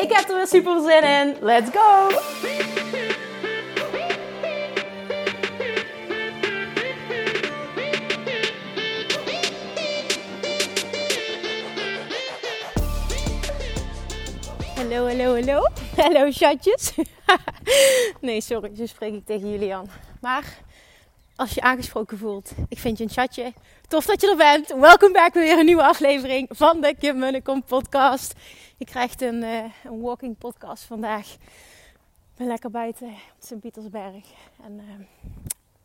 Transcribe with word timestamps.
Ik 0.00 0.12
heb 0.12 0.28
er 0.28 0.36
weer 0.36 0.46
super 0.46 0.80
zin 0.80 1.02
in. 1.02 1.36
Let's 1.40 1.70
go! 1.70 2.08
Hallo, 14.74 15.06
hallo, 15.06 15.34
hallo. 15.34 15.66
Hallo, 15.96 16.30
chatjes. 16.30 16.92
nee, 18.20 18.40
sorry, 18.40 18.70
zo 18.76 18.86
spreek 18.86 19.14
ik 19.14 19.26
tegen 19.26 19.50
Julian. 19.50 19.88
Maar 20.20 20.44
als 21.40 21.54
je 21.54 21.60
aangesproken 21.60 22.18
voelt, 22.18 22.52
ik 22.68 22.78
vind 22.78 22.98
je 22.98 23.04
een 23.04 23.10
chatje. 23.10 23.52
Tof 23.88 24.06
dat 24.06 24.20
je 24.20 24.30
er 24.30 24.36
bent. 24.36 24.68
Welkom 24.80 25.12
bij 25.12 25.30
weer 25.32 25.58
een 25.58 25.64
nieuwe 25.64 25.82
aflevering 25.82 26.48
van 26.50 26.80
de 26.80 26.94
Kim 26.98 27.18
Munnekom 27.18 27.62
podcast. 27.62 28.34
Je 28.76 28.84
krijgt 28.84 29.22
een, 29.22 29.42
uh, 29.42 29.64
een 29.84 30.00
walking 30.00 30.38
podcast 30.38 30.84
vandaag. 30.84 31.26
Ik 31.32 32.36
ben 32.36 32.46
lekker 32.46 32.70
buiten 32.70 33.06
op 33.06 33.36
Sint-Pietersberg. 33.38 34.24
En 34.64 34.72
uh, 34.72 35.06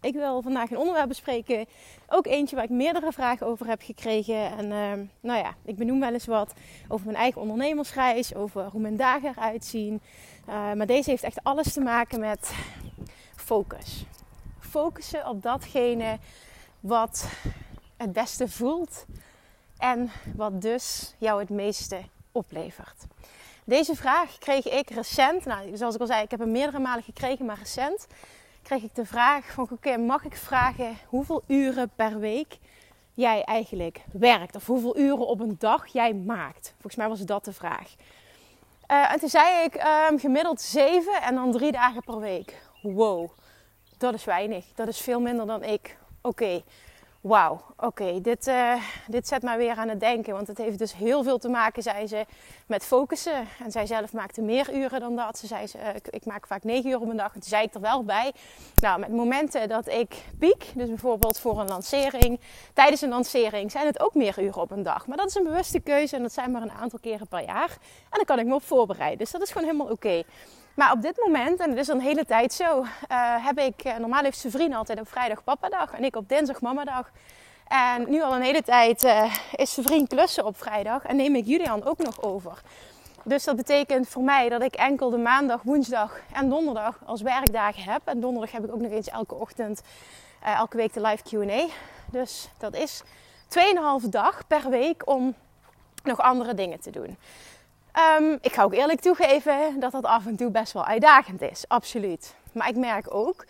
ik 0.02 0.14
wil 0.14 0.42
vandaag 0.42 0.72
een 0.72 0.78
onderwerp 0.78 1.08
bespreken. 1.08 1.66
Ook 2.08 2.26
eentje 2.26 2.56
waar 2.56 2.66
ik 2.66 2.70
meerdere 2.70 3.12
vragen 3.12 3.48
over 3.48 3.68
heb 3.68 3.82
gekregen. 3.82 4.58
En 4.58 4.66
uh, 4.66 5.08
nou 5.20 5.40
ja, 5.40 5.56
ik 5.66 5.76
benoem 5.76 6.00
wel 6.00 6.14
eens 6.14 6.26
wat 6.26 6.54
over 6.88 7.06
mijn 7.06 7.18
eigen 7.18 7.42
ondernemersreis. 7.42 8.36
Over 8.36 8.64
hoe 8.64 8.82
mijn 8.82 8.98
dagen 8.98 9.30
eruit 9.30 9.66
zien. 9.66 10.02
maar 10.46 10.86
deze 10.86 11.10
heeft 11.10 11.24
echt 11.24 11.44
alles 11.44 11.74
te 11.74 11.82
maken 11.82 12.20
met 12.20 12.54
focus. 13.36 14.06
Focussen 14.76 15.28
op 15.28 15.42
datgene 15.44 16.18
wat 16.80 17.28
het 17.98 18.14
beste 18.14 18.50
voelt. 18.50 19.06
En 19.78 20.12
wat 20.36 20.62
dus 20.62 21.16
jou 21.18 21.40
het 21.40 21.50
meeste 21.50 22.02
oplevert. 22.32 23.06
Deze 23.64 23.96
vraag 23.96 24.38
kreeg 24.38 24.70
ik 24.70 24.90
recent, 24.90 25.46
nou, 25.46 25.78
zoals 25.78 25.96
ik 25.96 26.02
al 26.02 26.08
zei, 26.08 26.24
ik 26.24 26.32
heb 26.32 26.40
hem 26.40 26.52
meerdere 26.52 26.80
malen 26.80 27.04
gekregen, 27.04 27.46
maar 27.46 27.58
recent 27.58 28.08
kreeg 28.62 28.84
ik 28.84 28.96
de 28.96 29.06
vraag 29.06 29.52
van 29.52 29.68
oké, 29.72 29.98
mag 29.98 30.26
ik 30.26 30.36
vragen 30.36 30.98
hoeveel 31.08 31.44
uren 31.48 31.92
per 31.96 32.20
week 32.20 32.58
jij 33.14 33.44
eigenlijk 33.44 34.04
werkt? 34.12 34.56
Of 34.56 34.66
hoeveel 34.66 34.98
uren 34.98 35.28
op 35.28 35.40
een 35.40 35.56
dag 35.60 35.88
jij 35.88 36.14
maakt? 36.14 36.70
Volgens 36.72 36.96
mij 36.96 37.08
was 37.10 37.20
dat 37.20 37.46
de 37.46 37.54
vraag. 37.54 37.96
Uh, 38.92 39.12
en 39.12 39.20
toen 39.20 39.30
zei 39.30 39.64
ik 39.64 39.84
um, 40.10 40.20
gemiddeld 40.20 40.62
zeven 40.62 41.22
en 41.22 41.36
dan 41.36 41.52
drie 41.52 41.72
dagen 41.72 42.04
per 42.04 42.20
week. 42.20 42.62
Wow, 42.82 43.30
dat 43.98 44.14
is 44.14 44.26
weinig. 44.26 44.66
Dat 44.76 44.88
is 44.88 45.00
veel 45.00 45.20
minder 45.20 45.46
dan 45.46 45.64
ik. 45.64 45.98
Oké, 46.22 46.62
wauw, 47.26 47.62
oké, 47.78 48.22
dit, 48.22 48.48
uh, 48.48 48.74
dit 49.08 49.28
zet 49.28 49.42
mij 49.42 49.58
weer 49.58 49.76
aan 49.76 49.90
het 49.90 50.00
denken. 50.00 50.34
Want 50.34 50.48
het 50.48 50.58
heeft 50.58 50.80
dus 50.80 50.96
heel 50.96 51.24
veel 51.24 51.38
te 51.38 51.50
maken, 51.50 51.84
zei 51.84 52.08
ze, 52.08 52.26
met 52.66 52.86
focussen. 52.86 53.48
En 53.64 53.72
zij 53.72 53.86
zelf 53.86 54.14
maakte 54.14 54.42
meer 54.42 54.74
uren 54.74 55.00
dan 55.00 55.16
dat. 55.16 55.38
Ze 55.38 55.48
zei, 55.48 55.66
uh, 55.76 55.96
ik, 55.96 56.08
ik, 56.08 56.26
maak 56.26 56.48
vaak 56.48 56.64
negen 56.64 56.90
uur 56.90 57.00
op 57.00 57.10
een 57.10 57.18
dag. 57.18 57.34
En 57.34 57.40
toen 57.40 57.50
zei 57.50 57.64
ik 57.64 57.74
er 57.74 57.82
wel 57.82 58.04
bij. 58.04 58.32
Nou, 58.76 59.00
met 59.00 59.10
momenten 59.10 59.70
dat 59.70 59.88
ik 59.88 60.16
piek, 60.40 60.72
dus 60.76 60.88
bijvoorbeeld 60.88 61.40
voor 61.40 61.60
een 61.60 61.68
lancering, 61.68 62.40
tijdens 62.74 63.02
een 63.02 63.10
lancering, 63.10 63.72
zijn 63.72 63.86
het 63.86 64.00
ook 64.00 64.14
meer 64.14 64.42
uren 64.42 64.62
op 64.62 64.72
een 64.72 64.84
dag. 64.84 65.08
Maar 65.08 65.18
dat 65.18 65.28
is 65.28 65.36
een 65.36 65.44
bewuste 65.44 65.80
keuze 65.80 66.16
en 66.16 66.22
dat 66.22 66.34
zijn 66.34 66.52
maar 66.52 66.62
een 66.62 66.72
aantal 66.72 67.00
keren 67.00 67.28
per 67.28 67.44
jaar. 67.44 67.70
En 68.10 68.18
dan 68.18 68.26
kan 68.26 68.40
ik 68.40 68.46
me 68.46 68.54
op 68.54 68.64
voorbereiden. 68.64 69.18
Dus 69.18 69.32
dat 69.32 69.42
is 69.42 69.52
gewoon 69.52 69.68
helemaal 69.68 69.92
oké. 69.92 70.24
Maar 70.76 70.92
op 70.92 71.02
dit 71.02 71.18
moment, 71.18 71.60
en 71.60 71.70
het 71.70 71.80
is 71.80 71.90
al 71.90 71.96
een 71.96 72.02
hele 72.02 72.26
tijd 72.26 72.54
zo, 72.54 72.80
uh, 72.82 72.86
heb 73.46 73.60
ik, 73.60 73.86
uh, 73.86 73.98
normaal 73.98 74.24
heeft 74.24 74.38
zijn 74.38 74.54
vriend 74.54 74.76
altijd 74.76 75.00
op 75.00 75.08
vrijdag 75.08 75.44
papadag 75.44 75.94
en 75.94 76.04
ik 76.04 76.16
op 76.16 76.30
dinsdag 76.30 76.62
mamadag. 76.62 77.12
En 77.68 78.10
nu 78.10 78.22
al 78.22 78.36
een 78.36 78.42
hele 78.42 78.62
tijd 78.62 79.04
uh, 79.04 79.34
is 79.56 79.74
zijn 79.74 79.86
vriend 79.86 80.08
klussen 80.08 80.46
op 80.46 80.58
vrijdag 80.58 81.06
en 81.06 81.16
neem 81.16 81.36
ik 81.36 81.46
Julian 81.46 81.84
ook 81.84 81.98
nog 81.98 82.22
over. 82.22 82.62
Dus 83.24 83.44
dat 83.44 83.56
betekent 83.56 84.08
voor 84.08 84.24
mij 84.24 84.50
dat 84.50 84.62
ik 84.62 84.76
enkel 84.76 85.10
de 85.10 85.18
maandag, 85.18 85.62
woensdag 85.62 86.20
en 86.34 86.50
donderdag 86.50 87.00
als 87.06 87.22
werkdagen 87.22 87.84
heb. 87.84 88.02
En 88.06 88.20
donderdag 88.20 88.52
heb 88.52 88.64
ik 88.64 88.74
ook 88.74 88.82
nog 88.82 88.92
eens 88.92 89.10
elke 89.10 89.36
ochtend, 89.36 89.82
elke 90.42 90.78
week 90.78 90.94
de 90.94 91.02
live 91.02 91.24
Q&A. 91.24 91.66
Dus 92.12 92.50
dat 92.58 92.76
is 92.76 93.04
2,5 94.04 94.10
dag 94.10 94.48
per 94.48 94.70
week 94.70 95.10
om 95.10 95.36
nog 96.04 96.20
andere 96.20 96.54
dingen 96.54 96.80
te 96.80 96.92
doen. 96.92 97.18
Um, 98.20 98.38
ik 98.42 98.54
ga 98.54 98.64
ook 98.64 98.74
eerlijk 98.74 99.00
toegeven 99.00 99.80
dat 99.80 99.92
dat 99.92 100.04
af 100.04 100.26
en 100.26 100.36
toe 100.36 100.52
best 100.52 100.74
wel 100.74 100.86
uitdagend 100.86 101.42
is. 101.42 101.64
Absoluut. 101.68 102.36
Maar 102.52 102.70
ik 102.70 102.76
merk 102.76 103.14
ook 103.14 103.46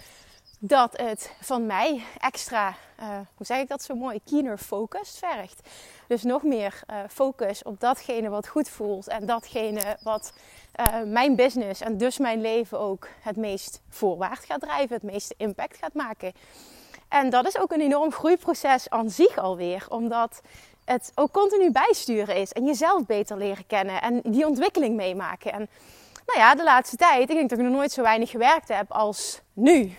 dat 0.59 0.97
het 0.97 1.31
van 1.41 1.65
mij 1.65 2.03
extra, 2.17 2.75
uh, 2.99 3.07
hoe 3.35 3.45
zeg 3.45 3.59
ik 3.59 3.67
dat 3.67 3.83
zo 3.83 3.95
mooi, 3.95 4.19
keener 4.25 4.57
focus 4.57 5.19
vergt. 5.19 5.69
Dus 6.07 6.23
nog 6.23 6.43
meer 6.43 6.81
uh, 6.89 6.97
focus 7.09 7.63
op 7.63 7.79
datgene 7.79 8.29
wat 8.29 8.47
goed 8.47 8.69
voelt 8.69 9.07
en 9.07 9.25
datgene 9.25 9.97
wat 10.03 10.33
uh, 10.79 10.85
mijn 11.05 11.35
business 11.35 11.81
en 11.81 11.97
dus 11.97 12.17
mijn 12.17 12.41
leven 12.41 12.79
ook 12.79 13.07
het 13.21 13.35
meest 13.35 13.81
voorwaarts 13.89 14.45
gaat 14.45 14.61
drijven, 14.61 14.95
het 14.95 15.03
meeste 15.03 15.33
impact 15.37 15.77
gaat 15.77 15.93
maken. 15.93 16.33
En 17.07 17.29
dat 17.29 17.47
is 17.47 17.59
ook 17.59 17.71
een 17.71 17.81
enorm 17.81 18.11
groeiproces 18.11 18.89
aan 18.89 19.09
zich 19.09 19.37
alweer, 19.37 19.85
omdat 19.89 20.41
het 20.85 21.11
ook 21.15 21.31
continu 21.31 21.71
bijsturen 21.71 22.35
is. 22.35 22.51
En 22.51 22.65
jezelf 22.65 23.05
beter 23.05 23.37
leren 23.37 23.67
kennen. 23.67 24.01
En 24.01 24.21
die 24.23 24.47
ontwikkeling 24.47 24.95
meemaken. 24.95 25.51
En 25.51 25.69
nou 26.25 26.39
ja, 26.39 26.55
de 26.55 26.63
laatste 26.63 26.95
tijd, 26.95 27.29
ik 27.29 27.35
denk 27.35 27.49
dat 27.49 27.59
ik 27.59 27.65
nog 27.65 27.73
nooit 27.73 27.91
zo 27.91 28.01
weinig 28.01 28.29
gewerkt 28.29 28.67
heb 28.67 28.91
als 28.91 29.41
nu. 29.53 29.95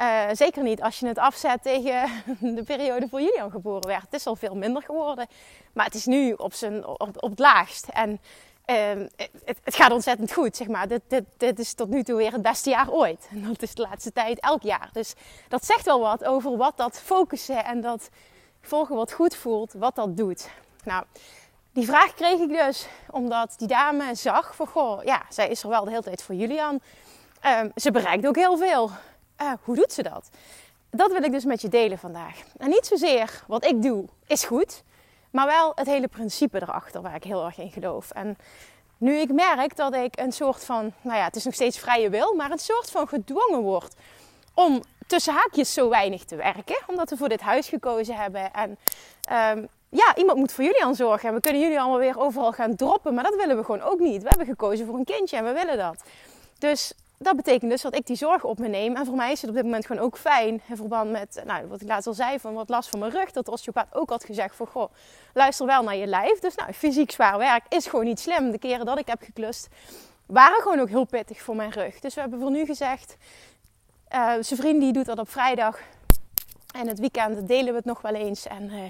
Uh, 0.00 0.24
zeker 0.32 0.62
niet 0.62 0.82
als 0.82 0.98
je 0.98 1.06
het 1.06 1.18
afzet 1.18 1.62
tegen 1.62 2.08
de 2.56 2.62
periode 2.62 3.08
voor 3.08 3.20
Julian 3.20 3.50
geboren 3.50 3.86
werd. 3.86 4.02
Het 4.02 4.12
is 4.12 4.26
al 4.26 4.36
veel 4.36 4.54
minder 4.54 4.82
geworden. 4.82 5.26
Maar 5.72 5.84
het 5.84 5.94
is 5.94 6.06
nu 6.06 6.32
op, 6.32 6.54
zijn, 6.54 6.86
op, 6.86 7.16
het 7.20 7.38
laagst. 7.38 7.88
En 7.88 8.20
uh, 8.66 9.06
het, 9.16 9.58
het, 9.64 9.74
gaat 9.74 9.92
ontzettend 9.92 10.32
goed, 10.32 10.56
zeg 10.56 10.68
maar. 10.68 10.88
Dit, 10.88 11.00
dit, 11.08 11.24
dit 11.36 11.58
is 11.58 11.74
tot 11.74 11.88
nu 11.88 12.02
toe 12.02 12.16
weer 12.16 12.32
het 12.32 12.42
beste 12.42 12.70
jaar 12.70 12.90
ooit. 12.90 13.28
En 13.30 13.44
dat 13.48 13.62
is 13.62 13.74
de 13.74 13.82
laatste 13.82 14.12
tijd 14.12 14.40
elk 14.40 14.62
jaar. 14.62 14.90
Dus 14.92 15.14
dat 15.48 15.64
zegt 15.64 15.84
wel 15.84 16.00
wat 16.00 16.24
over 16.24 16.56
wat 16.56 16.76
dat 16.76 17.00
focussen 17.00 17.64
en 17.64 17.80
dat 17.80 18.08
volgen 18.60 18.96
wat 18.96 19.12
goed 19.12 19.34
voelt, 19.34 19.72
wat 19.72 19.94
dat 19.94 20.16
doet. 20.16 20.48
Nou, 20.84 21.04
die 21.72 21.84
vraag 21.84 22.14
kreeg 22.14 22.40
ik 22.40 22.48
dus 22.48 22.86
omdat 23.10 23.54
die 23.58 23.68
dame 23.68 24.14
zag 24.14 24.54
van, 24.54 24.66
goh, 24.66 25.04
ja, 25.04 25.22
zij 25.28 25.48
is 25.48 25.62
er 25.62 25.68
wel 25.68 25.84
de 25.84 25.90
hele 25.90 26.02
tijd 26.02 26.22
voor 26.22 26.34
Julian. 26.34 26.80
Uh, 27.44 27.60
ze 27.74 27.90
bereikt 27.90 28.26
ook 28.26 28.36
heel 28.36 28.56
veel. 28.56 28.90
Uh, 29.42 29.52
hoe 29.62 29.76
doet 29.76 29.92
ze 29.92 30.02
dat? 30.02 30.28
Dat 30.90 31.12
wil 31.12 31.22
ik 31.22 31.32
dus 31.32 31.44
met 31.44 31.60
je 31.60 31.68
delen 31.68 31.98
vandaag. 31.98 32.42
En 32.56 32.68
niet 32.68 32.86
zozeer 32.86 33.44
wat 33.46 33.64
ik 33.64 33.82
doe 33.82 34.08
is 34.26 34.44
goed, 34.44 34.82
maar 35.30 35.46
wel 35.46 35.72
het 35.74 35.86
hele 35.86 36.08
principe 36.08 36.62
erachter 36.62 37.02
waar 37.02 37.14
ik 37.14 37.24
heel 37.24 37.44
erg 37.44 37.58
in 37.58 37.70
geloof. 37.70 38.10
En 38.10 38.36
nu 38.98 39.14
ik 39.14 39.32
merk 39.32 39.76
dat 39.76 39.94
ik 39.94 40.18
een 40.18 40.32
soort 40.32 40.64
van, 40.64 40.92
nou 41.00 41.18
ja, 41.18 41.24
het 41.24 41.36
is 41.36 41.44
nog 41.44 41.54
steeds 41.54 41.78
vrije 41.78 42.10
wil, 42.10 42.34
maar 42.34 42.50
een 42.50 42.58
soort 42.58 42.90
van 42.90 43.08
gedwongen 43.08 43.60
word 43.60 43.94
om 44.54 44.82
tussen 45.10 45.34
haakjes 45.34 45.72
zo 45.72 45.88
weinig 45.88 46.24
te 46.24 46.36
werken. 46.36 46.78
Omdat 46.86 47.10
we 47.10 47.16
voor 47.16 47.28
dit 47.28 47.40
huis 47.40 47.68
gekozen 47.68 48.14
hebben. 48.14 48.52
En 48.52 48.70
um, 49.58 49.68
ja, 49.88 50.16
iemand 50.16 50.38
moet 50.38 50.52
voor 50.52 50.64
jullie 50.64 50.84
aan 50.84 50.94
zorgen. 50.94 51.28
En 51.28 51.34
we 51.34 51.40
kunnen 51.40 51.62
jullie 51.62 51.80
allemaal 51.80 51.98
weer 51.98 52.18
overal 52.18 52.52
gaan 52.52 52.76
droppen. 52.76 53.14
Maar 53.14 53.24
dat 53.24 53.36
willen 53.36 53.56
we 53.56 53.64
gewoon 53.64 53.82
ook 53.82 53.98
niet. 53.98 54.22
We 54.22 54.28
hebben 54.28 54.46
gekozen 54.46 54.86
voor 54.86 54.94
een 54.94 55.04
kindje 55.04 55.36
en 55.36 55.44
we 55.44 55.52
willen 55.52 55.78
dat. 55.78 56.02
Dus 56.58 56.92
dat 57.18 57.36
betekent 57.36 57.70
dus 57.70 57.82
dat 57.82 57.94
ik 57.94 58.06
die 58.06 58.16
zorg 58.16 58.44
op 58.44 58.58
me 58.58 58.68
neem. 58.68 58.96
En 58.96 59.06
voor 59.06 59.16
mij 59.16 59.32
is 59.32 59.40
het 59.40 59.50
op 59.50 59.56
dit 59.56 59.64
moment 59.64 59.86
gewoon 59.86 60.02
ook 60.02 60.18
fijn. 60.18 60.62
In 60.68 60.76
verband 60.76 61.10
met, 61.10 61.42
nou, 61.46 61.66
wat 61.66 61.80
ik 61.80 61.88
laatst 61.88 62.06
al 62.06 62.14
zei, 62.14 62.38
van 62.38 62.54
wat 62.54 62.68
last 62.68 62.88
van 62.88 62.98
mijn 62.98 63.12
rug. 63.12 63.30
Dat 63.30 63.44
de 63.44 63.50
osteopaat 63.50 63.94
ook 63.94 64.10
had 64.10 64.24
gezegd 64.24 64.56
van, 64.56 64.66
goh, 64.66 64.92
luister 65.34 65.66
wel 65.66 65.82
naar 65.82 65.96
je 65.96 66.06
lijf. 66.06 66.38
Dus 66.38 66.54
nou, 66.54 66.72
fysiek 66.72 67.10
zwaar 67.10 67.38
werk 67.38 67.64
is 67.68 67.86
gewoon 67.86 68.04
niet 68.04 68.20
slim. 68.20 68.50
De 68.50 68.58
keren 68.58 68.86
dat 68.86 68.98
ik 68.98 69.06
heb 69.06 69.22
geklust, 69.22 69.68
waren 70.26 70.62
gewoon 70.62 70.80
ook 70.80 70.88
heel 70.88 71.04
pittig 71.04 71.40
voor 71.42 71.56
mijn 71.56 71.70
rug. 71.70 72.00
Dus 72.00 72.14
we 72.14 72.20
hebben 72.20 72.40
voor 72.40 72.50
nu 72.50 72.64
gezegd, 72.64 73.16
uh, 74.14 74.32
zijn 74.40 74.60
vriend 74.60 74.80
die 74.80 74.92
doet 74.92 75.06
dat 75.06 75.18
op 75.18 75.30
vrijdag. 75.30 75.78
En 76.74 76.88
het 76.88 76.98
weekend 76.98 77.48
delen 77.48 77.70
we 77.70 77.76
het 77.76 77.84
nog 77.84 78.00
wel 78.00 78.14
eens. 78.14 78.46
En 78.46 78.62
uh, 78.62 78.82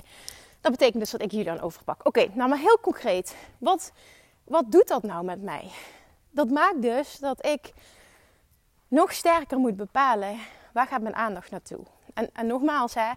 dat 0.61 0.73
betekent 0.73 1.01
dus 1.01 1.11
dat 1.11 1.23
ik 1.23 1.31
jullie 1.31 1.47
dan 1.47 1.61
overpak. 1.61 2.07
Oké, 2.07 2.27
nou 2.33 2.49
maar 2.49 2.59
heel 2.59 2.79
concreet. 2.81 3.37
Wat, 3.59 3.93
wat 4.45 4.73
doet 4.73 4.89
dat 4.89 5.03
nou 5.03 5.25
met 5.25 5.43
mij? 5.43 5.71
Dat 6.31 6.51
maakt 6.51 6.83
dus 6.83 7.19
dat 7.19 7.47
ik 7.47 7.73
nog 8.89 9.13
sterker 9.13 9.59
moet 9.59 9.77
bepalen 9.77 10.39
waar 10.73 10.87
gaat 10.87 11.03
mijn 11.03 11.15
aandacht 11.15 11.51
naartoe. 11.51 11.81
En, 12.15 12.31
en 12.33 12.47
nogmaals, 12.47 12.95
hè, 12.95 13.11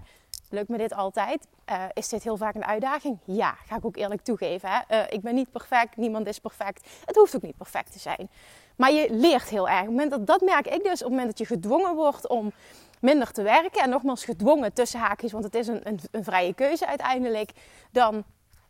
Lukt 0.53 0.69
me 0.69 0.77
dit 0.77 0.93
altijd? 0.93 1.47
Uh, 1.69 1.83
is 1.93 2.09
dit 2.09 2.23
heel 2.23 2.37
vaak 2.37 2.55
een 2.55 2.65
uitdaging? 2.65 3.17
Ja, 3.23 3.55
ga 3.65 3.75
ik 3.75 3.85
ook 3.85 3.95
eerlijk 3.95 4.21
toegeven. 4.21 4.69
Hè? 4.69 5.03
Ik 5.09 5.21
ben 5.21 5.35
niet 5.35 5.51
perfect, 5.51 5.97
niemand 5.97 6.27
is 6.27 6.39
perfect. 6.39 6.87
Het 7.05 7.15
hoeft 7.15 7.35
ook 7.35 7.41
niet 7.41 7.57
perfect 7.57 7.91
te 7.91 7.99
zijn. 7.99 8.29
Maar 8.75 8.91
je 8.91 9.07
leert 9.11 9.49
heel 9.49 9.69
erg. 9.69 9.79
Op 9.79 9.85
het 9.85 9.95
moment 9.95 10.11
dat, 10.11 10.27
dat 10.27 10.41
merk 10.41 10.67
ik 10.67 10.83
dus, 10.83 10.93
op 10.93 10.99
het 10.99 11.09
moment 11.09 11.27
dat 11.27 11.37
je 11.37 11.45
gedwongen 11.45 11.95
wordt 11.95 12.27
om 12.27 12.51
minder 12.99 13.31
te 13.31 13.41
werken. 13.41 13.81
En 13.81 13.89
nogmaals 13.89 14.25
gedwongen 14.25 14.73
tussen 14.73 14.99
haakjes, 14.99 15.31
want 15.31 15.43
het 15.43 15.55
is 15.55 15.67
een, 15.67 15.87
een, 15.87 15.99
een 16.11 16.23
vrije 16.23 16.53
keuze 16.53 16.87
uiteindelijk. 16.87 17.51
Dan 17.91 18.23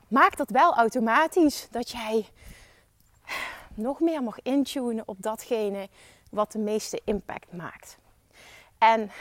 maakt 0.07 0.37
dat 0.37 0.49
wel 0.49 0.75
automatisch 0.75 1.67
dat 1.71 1.89
jij 1.89 2.25
nog 3.75 3.99
meer 3.99 4.23
mag 4.23 4.41
intunen 4.41 5.03
op 5.07 5.17
datgene 5.19 5.87
wat 6.31 6.51
de 6.51 6.59
meeste 6.59 7.01
impact 7.03 7.53
maakt. 7.53 7.97
En 8.77 9.11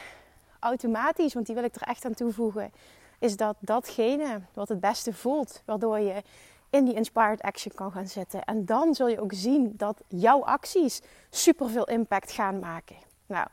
automatisch, 0.59 1.35
want 1.35 1.47
die 1.47 1.55
wil 1.55 1.65
ik 1.65 1.75
er 1.75 1.83
echt 1.83 2.05
aan 2.05 2.15
toevoegen, 2.15 2.73
is 3.19 3.37
dat 3.37 3.57
datgene 3.59 4.41
wat 4.55 4.69
het 4.69 4.81
beste 4.81 5.13
voelt, 5.13 5.63
waardoor 5.65 5.99
je 5.99 6.23
in 6.73 6.85
die 6.85 6.95
inspired 6.95 7.43
action 7.43 7.75
kan 7.75 7.93
gaan 7.93 8.07
zitten. 8.07 8.45
En 8.45 8.65
dan 8.65 8.95
zul 8.95 9.09
je 9.09 9.21
ook 9.21 9.33
zien 9.33 9.73
dat 9.77 10.03
jouw 10.09 10.45
acties 10.45 11.01
superveel 11.31 11.85
impact 11.85 12.33
gaan 12.33 12.59
maken. 12.59 12.97
Nou, 13.27 13.47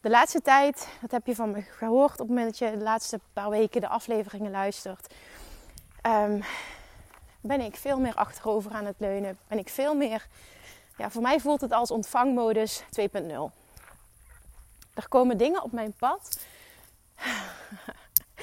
de 0.00 0.10
laatste 0.10 0.40
tijd, 0.40 0.88
dat 1.00 1.10
heb 1.10 1.26
je 1.26 1.34
van 1.34 1.50
me 1.50 1.62
gehoord 1.62 2.12
op 2.12 2.18
het 2.18 2.28
moment 2.28 2.46
dat 2.46 2.58
je 2.58 2.76
de 2.76 2.84
laatste 2.84 3.20
paar 3.32 3.50
weken 3.50 3.80
de 3.80 3.88
afleveringen 3.88 4.50
luistert, 4.50 5.14
um, 6.06 6.42
ben 7.40 7.60
ik 7.60 7.76
veel 7.76 8.00
meer 8.00 8.14
achterover 8.14 8.72
aan 8.72 8.86
het 8.86 8.96
leunen. 8.98 9.38
Ben 9.48 9.58
ik 9.58 9.68
veel 9.68 9.94
meer, 9.94 10.26
ja, 10.96 11.10
voor 11.10 11.22
mij 11.22 11.40
voelt 11.40 11.60
het 11.60 11.72
als 11.72 11.90
ontvangmodus 11.90 12.82
2.0. 12.82 12.86
Er 14.94 15.08
komen 15.08 15.38
dingen 15.38 15.62
op 15.62 15.72
mijn 15.72 15.92
pad 15.92 16.38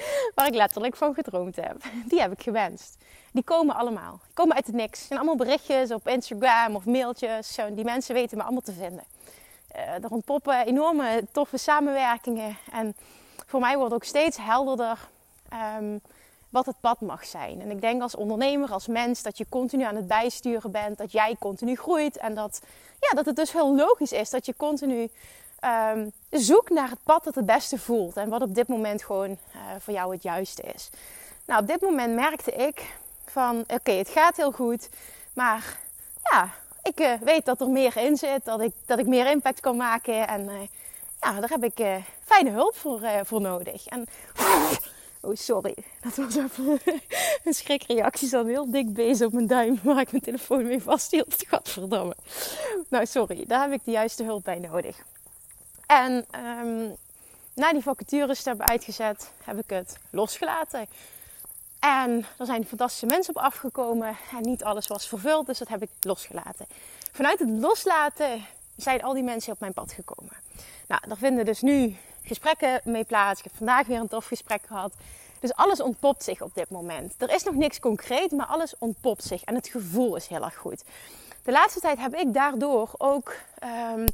waar 0.34 0.46
ik 0.46 0.54
letterlijk 0.54 0.96
van 0.96 1.14
gedroomd 1.14 1.56
heb. 1.56 1.76
Die 2.04 2.20
heb 2.20 2.32
ik 2.32 2.42
gewenst. 2.42 2.96
Die 3.32 3.42
komen 3.42 3.74
allemaal. 3.74 4.20
Die 4.24 4.34
komen 4.34 4.56
uit 4.56 4.66
het 4.66 4.74
niks. 4.74 5.08
En 5.08 5.16
allemaal 5.16 5.36
berichtjes 5.36 5.90
op 5.90 6.08
Instagram 6.08 6.74
of 6.74 6.84
mailtjes. 6.84 7.58
Die 7.72 7.84
mensen 7.84 8.14
weten 8.14 8.36
me 8.36 8.42
allemaal 8.42 8.62
te 8.62 8.72
vinden. 8.72 9.04
Uh, 9.76 10.04
er 10.04 10.10
ontpoppen 10.10 10.66
enorme 10.66 11.24
toffe 11.32 11.56
samenwerkingen. 11.56 12.56
En 12.72 12.96
voor 13.46 13.60
mij 13.60 13.76
wordt 13.76 13.94
ook 13.94 14.04
steeds 14.04 14.36
helderder 14.36 14.98
ehm, 15.48 15.98
wat 16.48 16.66
het 16.66 16.80
pad 16.80 17.00
mag 17.00 17.24
zijn. 17.24 17.60
En 17.60 17.70
ik 17.70 17.80
denk 17.80 18.02
als 18.02 18.14
ondernemer, 18.14 18.72
als 18.72 18.86
mens, 18.86 19.22
dat 19.22 19.38
je 19.38 19.46
continu 19.48 19.84
aan 19.84 19.96
het 19.96 20.06
bijsturen 20.06 20.70
bent. 20.70 20.98
Dat 20.98 21.12
jij 21.12 21.36
continu 21.38 21.76
groeit. 21.76 22.16
En 22.16 22.34
dat, 22.34 22.62
ja, 23.00 23.16
dat 23.16 23.26
het 23.26 23.36
dus 23.36 23.52
heel 23.52 23.76
logisch 23.76 24.12
is 24.12 24.30
dat 24.30 24.46
je 24.46 24.54
continu 24.56 25.10
um, 25.64 26.12
zoekt 26.30 26.70
naar 26.70 26.90
het 26.90 27.02
pad 27.02 27.24
dat 27.24 27.34
het 27.34 27.46
beste 27.46 27.78
voelt. 27.78 28.16
En 28.16 28.28
wat 28.28 28.42
op 28.42 28.54
dit 28.54 28.68
moment 28.68 29.04
gewoon 29.04 29.30
uh, 29.30 29.60
voor 29.78 29.94
jou 29.94 30.12
het 30.12 30.22
juiste 30.22 30.62
is. 30.62 30.90
Nou, 31.44 31.60
op 31.60 31.68
dit 31.68 31.80
moment 31.80 32.14
merkte 32.14 32.52
ik 32.52 32.94
van 33.24 33.64
oké, 33.66 33.92
het 33.92 34.08
gaat 34.08 34.36
heel 34.36 34.52
goed. 34.52 34.88
Maar 35.34 35.78
ja, 36.30 36.50
ik 36.82 37.00
uh, 37.00 37.12
weet 37.20 37.44
dat 37.44 37.60
er 37.60 37.68
meer 37.68 37.96
in 37.96 38.16
zit. 38.16 38.44
Dat 38.44 38.60
ik, 38.60 38.72
dat 38.86 38.98
ik 38.98 39.06
meer 39.06 39.30
impact 39.30 39.60
kan 39.60 39.76
maken. 39.76 40.28
En 40.28 40.40
uh, 40.40 40.60
ja, 41.20 41.40
daar 41.40 41.50
heb 41.50 41.64
ik 41.64 42.02
fijne 42.24 42.50
hulp 42.50 42.76
voor, 42.76 43.00
voor 43.24 43.40
nodig. 43.40 43.86
En 43.86 44.06
Oh, 45.22 45.34
sorry. 45.34 45.74
Dat 46.00 46.16
was 46.16 46.36
een 47.44 47.54
schrikreactie. 47.54 48.28
Ze 48.28 48.44
heel 48.46 48.70
dik 48.70 48.92
bezig 48.94 49.26
op 49.26 49.32
mijn 49.32 49.46
duim 49.46 49.78
waar 49.82 50.00
ik 50.00 50.10
mijn 50.10 50.22
telefoon 50.22 50.66
mee 50.66 50.82
vasthield. 50.82 51.44
Godverdamme. 51.48 52.14
Nou, 52.88 53.06
sorry. 53.06 53.44
Daar 53.46 53.62
heb 53.62 53.72
ik 53.72 53.84
de 53.84 53.90
juiste 53.90 54.24
hulp 54.24 54.44
bij 54.44 54.58
nodig. 54.58 54.96
En 55.90 56.26
um, 56.44 56.96
na 57.54 57.72
die 57.72 57.82
vacatures 57.82 58.42
te 58.42 58.48
hebben 58.48 58.66
uitgezet, 58.66 59.30
heb 59.44 59.58
ik 59.58 59.70
het 59.70 59.96
losgelaten. 60.10 60.86
En 61.78 62.26
er 62.38 62.46
zijn 62.46 62.66
fantastische 62.66 63.06
mensen 63.06 63.36
op 63.36 63.42
afgekomen. 63.42 64.16
En 64.36 64.42
niet 64.42 64.64
alles 64.64 64.86
was 64.86 65.08
vervuld, 65.08 65.46
dus 65.46 65.58
dat 65.58 65.68
heb 65.68 65.82
ik 65.82 65.88
losgelaten. 66.00 66.66
Vanuit 67.12 67.38
het 67.38 67.48
loslaten 67.48 68.44
zijn 68.76 69.02
al 69.02 69.12
die 69.12 69.22
mensen 69.22 69.52
op 69.52 69.60
mijn 69.60 69.72
pad 69.72 69.92
gekomen. 69.92 70.32
Nou, 70.86 71.02
daar 71.08 71.16
vinden 71.16 71.44
dus 71.44 71.60
nu 71.60 71.96
gesprekken 72.22 72.80
mee 72.84 73.04
plaats. 73.04 73.38
Ik 73.38 73.44
heb 73.44 73.56
vandaag 73.56 73.86
weer 73.86 74.00
een 74.00 74.08
tof 74.08 74.26
gesprek 74.26 74.62
gehad. 74.66 74.92
Dus 75.40 75.54
alles 75.54 75.80
ontpopt 75.80 76.24
zich 76.24 76.42
op 76.42 76.54
dit 76.54 76.70
moment. 76.70 77.14
Er 77.18 77.34
is 77.34 77.42
nog 77.42 77.54
niks 77.54 77.80
concreet, 77.80 78.30
maar 78.30 78.46
alles 78.46 78.74
ontpopt 78.78 79.24
zich. 79.24 79.42
En 79.42 79.54
het 79.54 79.68
gevoel 79.68 80.16
is 80.16 80.26
heel 80.26 80.44
erg 80.44 80.56
goed. 80.56 80.82
De 81.42 81.52
laatste 81.52 81.80
tijd 81.80 81.98
heb 81.98 82.14
ik 82.14 82.34
daardoor 82.34 82.90
ook 82.98 83.34
um, 83.64 84.06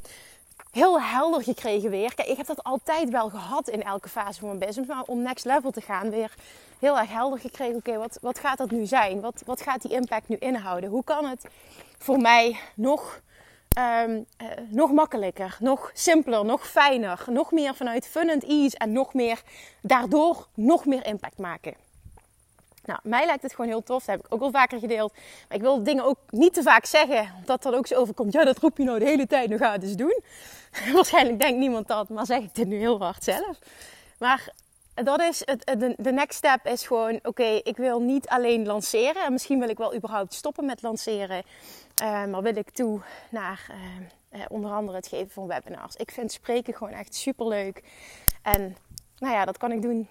heel 0.71 1.01
helder 1.01 1.43
gekregen 1.43 1.89
weer. 1.89 2.15
Kijk, 2.15 2.27
ik 2.27 2.37
heb 2.37 2.45
dat 2.45 2.63
altijd 2.63 3.09
wel 3.09 3.29
gehad 3.29 3.67
in 3.67 3.83
elke 3.83 4.09
fase 4.09 4.39
van 4.39 4.47
mijn 4.47 4.59
business. 4.59 4.89
Maar 4.89 5.03
om 5.05 5.21
next 5.21 5.45
level 5.45 5.71
te 5.71 5.81
gaan, 5.81 6.09
weer 6.09 6.33
heel 6.79 6.97
erg 6.97 7.09
helder 7.09 7.39
gekregen. 7.39 7.75
Oké, 7.75 7.97
wat, 7.97 8.17
wat 8.21 8.39
gaat 8.39 8.57
dat 8.57 8.71
nu 8.71 8.85
zijn? 8.85 9.21
Wat, 9.21 9.41
wat 9.45 9.61
gaat 9.61 9.81
die 9.81 9.91
impact 9.91 10.27
nu 10.27 10.35
inhouden? 10.39 10.89
Hoe 10.89 11.03
kan 11.03 11.25
het 11.25 11.45
voor 11.97 12.19
mij 12.19 12.59
nog 12.75 13.21
Um, 14.03 14.25
uh, 14.41 14.47
nog 14.69 14.91
makkelijker, 14.91 15.57
nog 15.59 15.91
simpeler, 15.93 16.45
nog 16.45 16.67
fijner, 16.67 17.23
nog 17.29 17.51
meer 17.51 17.75
vanuit 17.75 18.07
fun 18.07 18.29
and 18.29 18.43
ease 18.43 18.77
en 18.77 18.91
nog 18.91 19.13
meer 19.13 19.41
daardoor 19.81 20.47
nog 20.53 20.85
meer 20.85 21.05
impact 21.05 21.37
maken. 21.37 21.73
Nou, 22.87 22.99
mij 23.03 23.25
lijkt 23.25 23.41
het 23.41 23.51
gewoon 23.55 23.69
heel 23.69 23.83
tof. 23.83 24.05
Dat 24.05 24.15
heb 24.15 24.25
ik 24.25 24.33
ook 24.33 24.41
al 24.41 24.51
vaker 24.51 24.79
gedeeld. 24.79 25.13
Maar 25.47 25.57
ik 25.57 25.63
wil 25.63 25.83
dingen 25.83 26.03
ook 26.03 26.17
niet 26.29 26.53
te 26.53 26.61
vaak 26.61 26.85
zeggen. 26.85 27.31
Dat 27.45 27.65
er 27.65 27.75
ook 27.75 27.87
zo 27.87 27.95
overkomt. 27.95 28.33
Ja, 28.33 28.43
dat 28.43 28.57
roep 28.57 28.77
je 28.77 28.83
nou 28.83 28.99
de 28.99 29.05
hele 29.05 29.27
tijd. 29.27 29.49
Nu 29.49 29.57
ga 29.57 29.71
het 29.71 29.83
eens 29.83 29.95
doen. 29.95 30.21
Waarschijnlijk 30.93 31.39
denkt 31.39 31.59
niemand 31.59 31.87
dat. 31.87 32.09
Maar 32.09 32.25
zeg 32.25 32.39
ik 32.39 32.55
dit 32.55 32.67
nu 32.67 32.77
heel 32.77 32.99
hard 32.99 33.23
zelf. 33.23 33.59
Maar 34.19 34.49
dat 34.93 35.21
is 35.21 35.41
het, 35.45 35.95
de, 35.97 36.11
next 36.11 36.37
step 36.37 36.65
is 36.65 36.87
gewoon, 36.87 37.19
oké, 37.23 37.61
ik 37.63 37.77
wil 37.77 38.01
niet 38.01 38.27
alleen 38.27 38.65
lanceren. 38.65 39.25
En 39.25 39.31
misschien 39.31 39.59
wil 39.59 39.69
ik 39.69 39.77
wel 39.77 39.95
überhaupt 39.95 40.33
stoppen 40.33 40.65
met 40.65 40.81
lanceren. 40.81 41.43
Uh, 42.01 42.25
maar 42.25 42.41
wil 42.41 42.55
ik 42.55 42.69
toe 42.69 43.01
naar 43.29 43.65
uh, 44.33 44.41
onder 44.49 44.71
andere 44.71 44.97
het 44.97 45.07
geven 45.07 45.29
van 45.29 45.47
webinars. 45.47 45.95
Ik 45.95 46.11
vind 46.11 46.31
spreken 46.31 46.73
gewoon 46.73 46.93
echt 46.93 47.15
super 47.15 47.47
leuk. 47.47 47.83
En 48.41 48.75
nou 49.17 49.33
ja, 49.33 49.45
dat 49.45 49.57
kan 49.57 49.71
ik 49.71 49.81
doen 49.81 50.07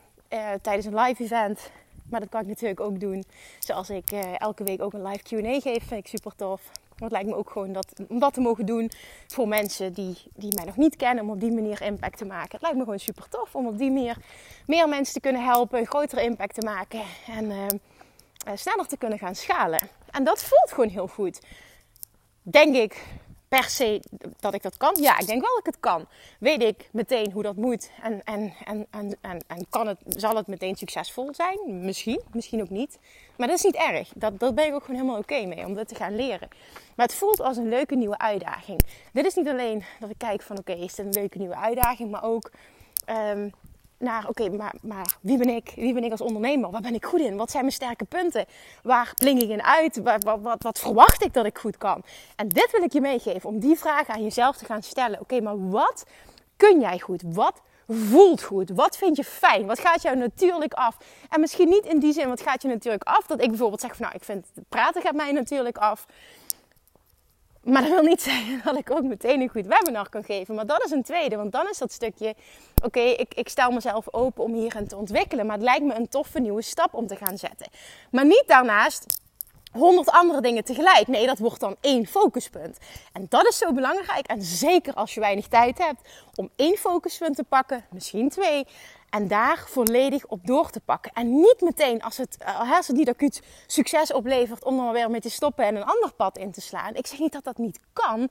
tijdens 0.63 0.87
een 0.87 0.99
live 0.99 1.23
event. 1.23 1.71
Maar 2.11 2.21
dat 2.21 2.29
kan 2.29 2.41
ik 2.41 2.47
natuurlijk 2.47 2.81
ook 2.81 3.01
doen 3.01 3.25
zoals 3.59 3.91
ik 3.91 4.11
elke 4.37 4.65
week 4.65 4.83
ook 4.83 4.93
een 4.93 5.07
live 5.07 5.23
Q&A 5.23 5.61
geef. 5.61 5.87
Vind 5.87 6.01
ik 6.01 6.07
super 6.07 6.37
tof. 6.37 6.71
Het 6.97 7.13
lijkt 7.13 7.29
me 7.29 7.35
ook 7.35 7.51
gewoon 7.51 7.73
dat, 7.73 7.93
om 8.09 8.19
dat 8.19 8.35
te 8.35 8.41
mogen 8.41 8.67
doen 8.67 8.91
voor 9.27 9.49
mensen 9.49 9.93
die, 9.93 10.17
die 10.35 10.55
mij 10.55 10.65
nog 10.65 10.77
niet 10.77 10.97
kennen, 10.97 11.25
om 11.25 11.31
op 11.31 11.41
die 11.41 11.53
manier 11.53 11.83
impact 11.83 12.19
te 12.19 12.25
maken. 12.25 12.51
Het 12.51 12.63
lijkt 12.63 12.77
me 12.77 12.83
gewoon 12.83 12.99
super 12.99 13.29
tof 13.29 13.55
om 13.55 13.67
op 13.67 13.79
die 13.79 13.91
manier 13.91 14.17
meer 14.67 14.89
mensen 14.89 15.15
te 15.15 15.21
kunnen 15.21 15.45
helpen, 15.45 15.87
grotere 15.87 16.23
impact 16.23 16.55
te 16.55 16.67
maken 16.67 17.03
en 17.27 17.45
uh, 17.45 17.67
sneller 18.55 18.87
te 18.87 18.97
kunnen 18.97 19.19
gaan 19.19 19.35
schalen. 19.35 19.81
En 20.11 20.25
dat 20.25 20.45
voelt 20.45 20.71
gewoon 20.73 20.89
heel 20.89 21.07
goed. 21.07 21.41
Denk 22.43 22.75
ik 22.75 23.05
per 23.61 23.71
se 23.71 24.01
dat 24.41 24.55
ik 24.55 24.63
dat 24.63 24.77
kan? 24.77 24.95
Ja, 25.01 25.19
ik 25.19 25.27
denk 25.27 25.41
wel 25.41 25.51
dat 25.51 25.59
ik 25.59 25.67
het 25.67 25.81
kan. 25.81 26.07
Weet 26.39 26.63
ik 26.63 26.89
meteen 26.93 27.33
hoe 27.33 27.43
dat 27.43 27.57
moet 27.57 27.91
en, 28.03 28.25
en, 28.25 28.55
en, 28.65 28.87
en, 28.91 29.17
en, 29.21 29.45
en 29.47 29.67
kan 29.71 29.87
het, 29.87 29.99
zal 30.09 30.37
het 30.37 30.47
meteen 30.47 30.77
succesvol 30.77 31.35
zijn? 31.35 31.85
Misschien, 31.85 32.21
misschien 32.33 32.61
ook 32.61 32.71
niet. 32.71 32.99
Maar 33.37 33.47
dat 33.49 33.57
is 33.57 33.65
niet 33.65 33.75
erg. 33.75 34.13
Dat, 34.15 34.39
dat 34.39 34.55
ben 34.55 34.67
ik 34.67 34.75
ook 34.75 34.85
gewoon 34.85 35.01
helemaal 35.01 35.21
oké 35.21 35.47
mee 35.47 35.65
om 35.65 35.75
dat 35.75 35.89
te 35.89 35.95
gaan 35.95 36.17
leren. 36.17 36.49
Maar 36.97 37.07
het 37.07 37.15
voelt 37.15 37.41
als 37.41 37.57
een 37.57 37.69
leuke 37.69 37.95
nieuwe 37.95 38.19
uitdaging. 38.19 38.81
Dit 39.13 39.27
is 39.27 39.35
niet 39.35 39.49
alleen 39.49 39.85
dat 40.01 40.11
ik 40.11 40.19
kijk 40.19 40.43
van 40.43 40.59
oké, 40.59 40.73
is 40.73 40.95
dit 40.95 41.07
een 41.07 41.21
leuke 41.21 41.39
nieuwe 41.39 41.57
uitdaging, 41.57 42.11
maar 42.11 42.25
ook 42.25 42.51
um, 43.09 43.53
naar 43.99 44.29
oké, 44.29 44.49
maar, 44.49 44.75
maar 44.83 45.17
wie 45.21 45.39
ben 45.39 45.49
ik? 45.49 45.73
Wie 45.75 45.95
ben 45.95 46.05
ik 46.05 46.11
als 46.11 46.21
ondernemer? 46.21 46.71
Waar 46.71 46.81
ben 46.81 46.95
ik 46.95 47.05
goed 47.05 47.21
in? 47.21 47.37
Wat 47.37 47.51
zijn 47.51 47.63
mijn 47.63 47.75
sterke 47.75 48.05
punten? 48.05 48.45
Waar 48.83 49.13
blink 49.15 49.43
ik 49.43 49.49
in 49.49 49.63
uit? 49.63 49.97
Wat, 50.03 50.25
wat, 50.25 50.63
wat, 50.63 50.79
verwacht 50.79 51.25
ik 51.25 51.33
dat 51.33 51.47
ik 51.47 51.59
goed 51.59 51.77
kan? 51.77 52.03
En 52.37 52.49
dit 52.49 52.69
wil 52.71 52.83
ik 52.83 52.93
je 52.93 53.01
meegeven 53.01 53.49
om 53.49 53.59
die 53.59 53.79
vragen 53.79 54.15
aan 54.15 54.23
jezelf 54.23 54.57
te 54.57 54.65
gaan 54.65 54.83
stellen. 54.83 55.21
Oké, 55.21 55.41
maar 55.41 55.71
wat 55.71 56.05
kun 56.57 56.81
jij 56.81 56.99
goed? 56.99 57.23
Wat 57.27 57.61
voelt 57.89 58.43
goed? 58.43 58.71
Wat 58.71 58.97
vind 58.97 59.17
je 59.17 59.25
fijn? 59.25 59.67
Wat 59.67 59.79
gaat 59.79 60.03
jou 60.03 60.17
natuurlijk 60.17 60.75
af? 60.75 60.97
En 61.29 61.41
misschien 61.41 61.69
niet 61.69 61.85
in 61.85 61.99
die 61.99 62.13
zin, 62.13 62.29
wat 62.29 62.41
gaat 62.41 62.63
je 62.63 62.69
natuurlijk 62.69 63.05
af? 63.05 63.27
Dat 63.27 63.41
ik 63.41 63.49
bijvoorbeeld 63.49 63.81
zeg 63.81 63.97
van 63.97 64.05
nou, 64.05 64.15
ik 64.15 64.25
vind 64.25 64.47
praten 64.69 65.03
gaat 65.03 65.15
mij 65.15 65.33
natuurlijk 65.33 65.79
af. 65.79 66.07
Maar 67.67 67.83
dat 67.83 67.91
wil 67.91 68.03
niet 68.03 68.23
zeggen 68.33 68.61
dat 68.65 68.77
ik 68.77 68.91
ook 68.91 69.03
meteen 69.03 69.41
een 69.41 69.49
goed 69.49 69.67
webinar 69.67 70.09
kan 70.09 70.25
geven. 70.25 70.55
Maar 70.55 70.67
dat 70.67 70.85
is 70.85 70.91
een 70.91 71.03
tweede. 71.03 71.37
Want 71.37 71.53
dan 71.53 71.69
is 71.69 71.79
dat 71.79 71.93
stukje: 71.93 72.35
oké, 72.85 73.01
ik, 73.01 73.35
ik 73.35 73.49
stel 73.49 73.71
mezelf 73.71 74.07
open 74.11 74.45
om 74.45 74.55
hierin 74.55 74.89
te 74.89 74.97
ontwikkelen. 74.97 75.47
Maar 75.47 75.57
het 75.57 75.65
lijkt 75.65 75.85
me 75.85 75.95
een 75.95 76.09
toffe 76.09 76.41
nieuwe 76.41 76.63
stap 76.63 76.95
om 76.95 77.07
te 77.07 77.17
gaan 77.17 77.39
zetten. 77.39 77.69
Maar 78.11 78.25
niet 78.25 78.45
daarnaast 78.47 79.21
honderd 79.73 80.11
andere 80.11 80.41
dingen 80.41 80.65
tegelijk. 80.65 81.07
Nee, 81.07 81.27
dat 81.27 81.39
wordt 81.39 81.61
dan 81.61 81.77
één 81.81 82.07
focuspunt. 82.07 82.79
En 83.13 83.27
dat 83.29 83.47
is 83.47 83.59
zo 83.59 83.73
belangrijk. 83.73 84.27
En 84.27 84.43
zeker 84.43 84.95
als 84.95 85.15
je 85.15 85.21
weinig 85.21 85.47
tijd 85.47 85.79
hebt 85.79 86.01
om 86.35 86.51
één 86.57 86.77
focuspunt 86.77 87.37
te 87.37 87.45
pakken, 87.45 87.85
misschien 87.91 88.29
twee. 88.29 88.67
En 89.17 89.29
daar 89.29 89.65
volledig 89.69 90.27
op 90.27 90.47
door 90.47 90.71
te 90.71 90.81
pakken. 90.81 91.13
En 91.15 91.35
niet 91.35 91.61
meteen 91.61 92.03
als 92.03 92.17
het, 92.17 92.37
eh, 92.39 92.77
als 92.77 92.87
het 92.87 92.97
niet 92.97 93.09
acuut 93.09 93.43
succes 93.67 94.13
oplevert 94.13 94.65
om 94.65 94.77
dan 94.77 94.93
weer 94.93 95.11
mee 95.11 95.21
te 95.21 95.31
stoppen 95.31 95.65
en 95.65 95.77
een 95.77 95.85
ander 95.85 96.13
pad 96.13 96.39
in 96.39 96.53
te 96.53 96.61
slaan. 96.61 96.95
Ik 96.95 97.07
zeg 97.07 97.19
niet 97.19 97.33
dat 97.33 97.45
dat 97.45 97.59
niet 97.59 97.81
kan. 97.93 98.29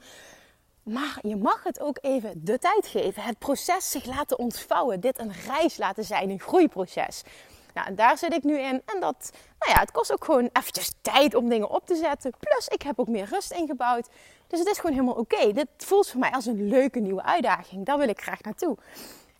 Maar 0.83 1.19
je 1.21 1.35
mag 1.35 1.63
het 1.63 1.79
ook 1.79 1.97
even 2.01 2.31
de 2.43 2.59
tijd 2.59 2.87
geven. 2.87 3.23
Het 3.23 3.37
proces 3.37 3.91
zich 3.91 4.05
laten 4.05 4.39
ontvouwen. 4.39 4.99
Dit 4.99 5.19
een 5.19 5.33
reis 5.47 5.77
laten 5.77 6.03
zijn, 6.03 6.29
een 6.29 6.39
groeiproces. 6.39 7.23
Nou, 7.73 7.87
en 7.87 7.95
daar 7.95 8.17
zit 8.17 8.33
ik 8.33 8.43
nu 8.43 8.59
in. 8.59 8.81
En 8.85 8.99
dat, 8.99 9.31
nou 9.59 9.71
ja, 9.71 9.79
het 9.79 9.91
kost 9.91 10.11
ook 10.11 10.25
gewoon 10.25 10.49
eventjes 10.53 10.91
tijd 11.01 11.35
om 11.35 11.49
dingen 11.49 11.69
op 11.69 11.85
te 11.85 11.95
zetten. 11.95 12.33
Plus, 12.39 12.67
ik 12.67 12.81
heb 12.81 12.99
ook 12.99 13.07
meer 13.07 13.27
rust 13.31 13.51
ingebouwd. 13.51 14.07
Dus 14.47 14.59
het 14.59 14.67
is 14.67 14.77
gewoon 14.77 14.95
helemaal 14.95 15.15
oké. 15.15 15.53
Dit 15.53 15.67
voelt 15.77 16.09
voor 16.09 16.19
mij 16.19 16.31
als 16.31 16.45
een 16.45 16.67
leuke 16.67 16.99
nieuwe 16.99 17.23
uitdaging. 17.23 17.85
Daar 17.85 17.97
wil 17.97 18.09
ik 18.09 18.21
graag 18.21 18.41
naartoe. 18.41 18.77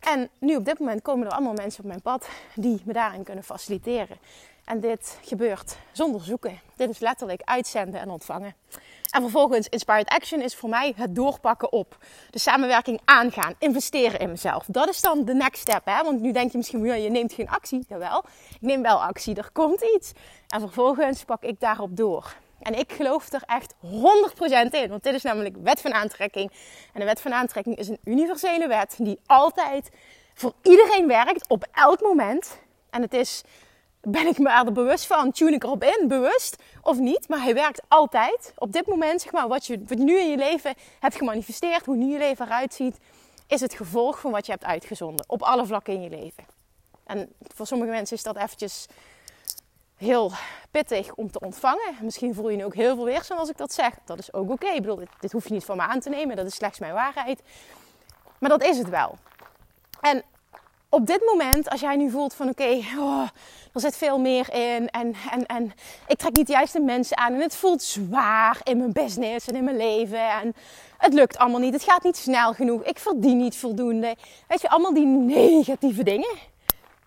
En 0.06 0.30
nu 0.40 0.56
op 0.56 0.66
dit 0.66 0.80
moment 0.80 1.02
komen 1.02 1.28
er 1.28 1.34
allemaal 1.34 1.54
mensen 1.54 1.84
op 1.84 1.90
mijn 1.90 2.02
pad 2.02 2.28
die 2.56 2.82
me 2.86 2.94
daarin 2.94 3.24
kunnen 3.24 3.44
faciliteren. 3.44 4.18
En 4.66 4.80
dit 4.80 5.18
gebeurt 5.22 5.78
zonder 5.92 6.22
zoeken. 6.22 6.60
Dit 6.76 6.90
is 6.90 7.00
letterlijk 7.00 7.42
uitzenden 7.44 8.00
en 8.00 8.10
ontvangen. 8.10 8.56
En 9.12 9.22
vervolgens, 9.22 9.68
Inspired 9.68 10.10
Action 10.10 10.42
is 10.42 10.56
voor 10.56 10.70
mij 10.70 10.94
het 10.96 11.16
doorpakken 11.16 11.72
op. 11.72 11.98
De 12.30 12.40
samenwerking 12.40 13.02
aangaan, 13.06 13.54
investeren 13.60 14.20
in 14.20 14.30
mezelf. 14.30 14.66
Dat 14.68 14.90
is 14.90 15.02
dan 15.02 15.26
de 15.26 15.34
next 15.34 15.62
step. 15.62 15.82
Hè? 15.86 16.04
Want 16.04 16.22
nu 16.22 16.32
denk 16.32 16.52
je 16.52 16.58
misschien, 16.58 16.86
ja, 16.86 16.94
je 16.94 17.10
neemt 17.10 17.34
geen 17.34 17.50
actie. 17.50 17.86
Jawel, 17.88 18.24
ik 18.50 18.62
neem 18.62 18.82
wel 18.82 19.04
actie, 19.04 19.36
er 19.36 19.50
komt 19.52 19.82
iets. 19.96 20.12
En 20.48 20.60
vervolgens 20.60 21.24
pak 21.24 21.44
ik 21.44 21.60
daarop 21.60 21.98
door. 21.98 22.36
En 22.66 22.80
ik 22.80 22.92
geloof 22.92 23.32
er 23.32 23.44
echt 23.46 23.74
100% 23.74 23.78
in. 24.72 24.90
Want 24.90 25.04
dit 25.04 25.14
is 25.14 25.24
namelijk 25.24 25.56
wet 25.64 25.82
van 25.82 25.94
aantrekking. 25.94 26.52
En 26.94 27.00
de 27.00 27.06
wet 27.06 27.22
van 27.22 27.34
aantrekking 27.34 27.78
is 27.78 27.88
een 27.88 28.00
universele 28.04 28.68
wet 28.68 28.96
die 28.98 29.20
altijd 29.26 29.90
voor 30.34 30.54
iedereen 30.62 31.08
werkt 31.08 31.50
op 31.50 31.68
elk 31.72 32.02
moment. 32.02 32.60
En 32.90 33.02
het 33.02 33.14
is 33.14 33.44
ben 34.02 34.28
ik 34.28 34.38
me 34.38 34.50
er 34.50 34.72
bewust 34.72 35.06
van? 35.06 35.32
Tune 35.32 35.52
ik 35.52 35.64
erop 35.64 35.84
in, 35.84 36.08
bewust 36.08 36.56
of 36.82 36.98
niet? 36.98 37.30
Maar 37.30 37.42
hij 37.42 37.54
werkt 37.54 37.82
altijd. 37.88 38.54
Op 38.58 38.72
dit 38.72 38.88
moment, 38.88 39.22
zeg 39.22 39.32
maar, 39.32 39.48
wat 39.48 39.66
je, 39.66 39.80
wat 39.88 39.98
je 39.98 40.04
nu 40.04 40.20
in 40.20 40.30
je 40.30 40.38
leven 40.38 40.74
hebt 41.00 41.16
gemanifesteerd, 41.16 41.86
hoe 41.86 41.96
nu 41.96 42.12
je 42.12 42.18
leven 42.18 42.46
eruit 42.46 42.74
ziet, 42.74 42.98
is 43.48 43.62
het 43.62 43.74
gevolg 43.74 44.20
van 44.20 44.32
wat 44.32 44.46
je 44.46 44.52
hebt 44.52 44.66
uitgezonden. 44.66 45.26
Op 45.28 45.42
alle 45.42 45.66
vlakken 45.66 45.94
in 45.94 46.02
je 46.02 46.10
leven. 46.10 46.46
En 47.04 47.34
voor 47.42 47.68
sommige 47.68 47.92
mensen 47.92 48.16
is 48.16 48.24
dat 48.24 48.36
eventjes 48.36 48.88
heel 49.98 50.32
pittig 50.72 51.14
om 51.14 51.32
te 51.32 51.40
ontvangen. 51.40 51.96
Misschien 52.02 52.34
voel 52.34 52.50
je 52.50 52.58
nu 52.58 52.66
ook 52.66 52.76
heel 52.76 52.96
veel 52.96 53.06
weerstand 53.06 53.40
als 53.40 53.50
ik 53.50 53.58
dat 53.58 53.74
zeg. 53.74 53.94
Dat 54.06 54.20
is 54.20 54.34
ook 54.34 54.52
oké. 54.52 54.68
Ik 54.68 54.82
bedoel, 54.82 54.96
dit, 54.96 55.10
dit 55.20 55.32
hoef 55.32 55.48
je 55.48 55.54
niet 55.54 55.66
van 55.66 55.78
me 55.78 55.84
aan 55.84 56.00
te 56.00 56.10
nemen. 56.10 56.36
Dat 56.36 56.46
is 56.46 56.56
slechts 56.56 56.80
mijn 56.80 56.94
waarheid. 56.94 57.42
Maar 58.40 58.50
dat 58.50 58.64
is 58.64 58.78
het 58.78 58.90
wel. 58.90 59.16
En 60.02 60.24
op 60.90 61.08
dit 61.08 61.22
moment, 61.26 61.70
als 61.70 61.80
jij 61.80 61.96
nu 61.96 62.10
voelt 62.10 62.34
van 62.34 62.50
oké, 62.50 62.80
oh, 62.98 63.28
er 63.74 63.82
zit 63.82 63.98
veel 63.98 64.20
meer 64.20 64.54
in 64.54 64.90
en, 64.90 65.16
en, 65.32 65.46
en 65.46 65.74
ik 66.08 66.18
trek 66.18 66.36
niet 66.36 66.48
de 66.48 66.54
juiste 66.54 66.80
mensen 66.80 67.18
aan 67.18 67.34
en 67.34 67.42
het 67.42 67.56
voelt 67.56 67.84
zwaar 67.84 68.60
in 68.64 68.78
mijn 68.78 68.92
business 68.92 69.48
en 69.48 69.56
in 69.56 69.64
mijn 69.64 69.78
leven 69.78 70.30
en 70.30 70.56
het 70.98 71.14
lukt 71.14 71.38
allemaal 71.38 71.60
niet, 71.60 71.74
het 71.74 71.84
gaat 71.84 72.04
niet 72.04 72.18
snel 72.18 72.54
genoeg, 72.54 72.84
ik 72.84 73.00
verdien 73.00 73.38
niet 73.38 73.58
voldoende. 73.58 74.16
Weet 74.48 74.62
je, 74.62 74.70
allemaal 74.70 74.94
die 74.94 75.06
negatieve 75.06 76.04
dingen. 76.04 76.38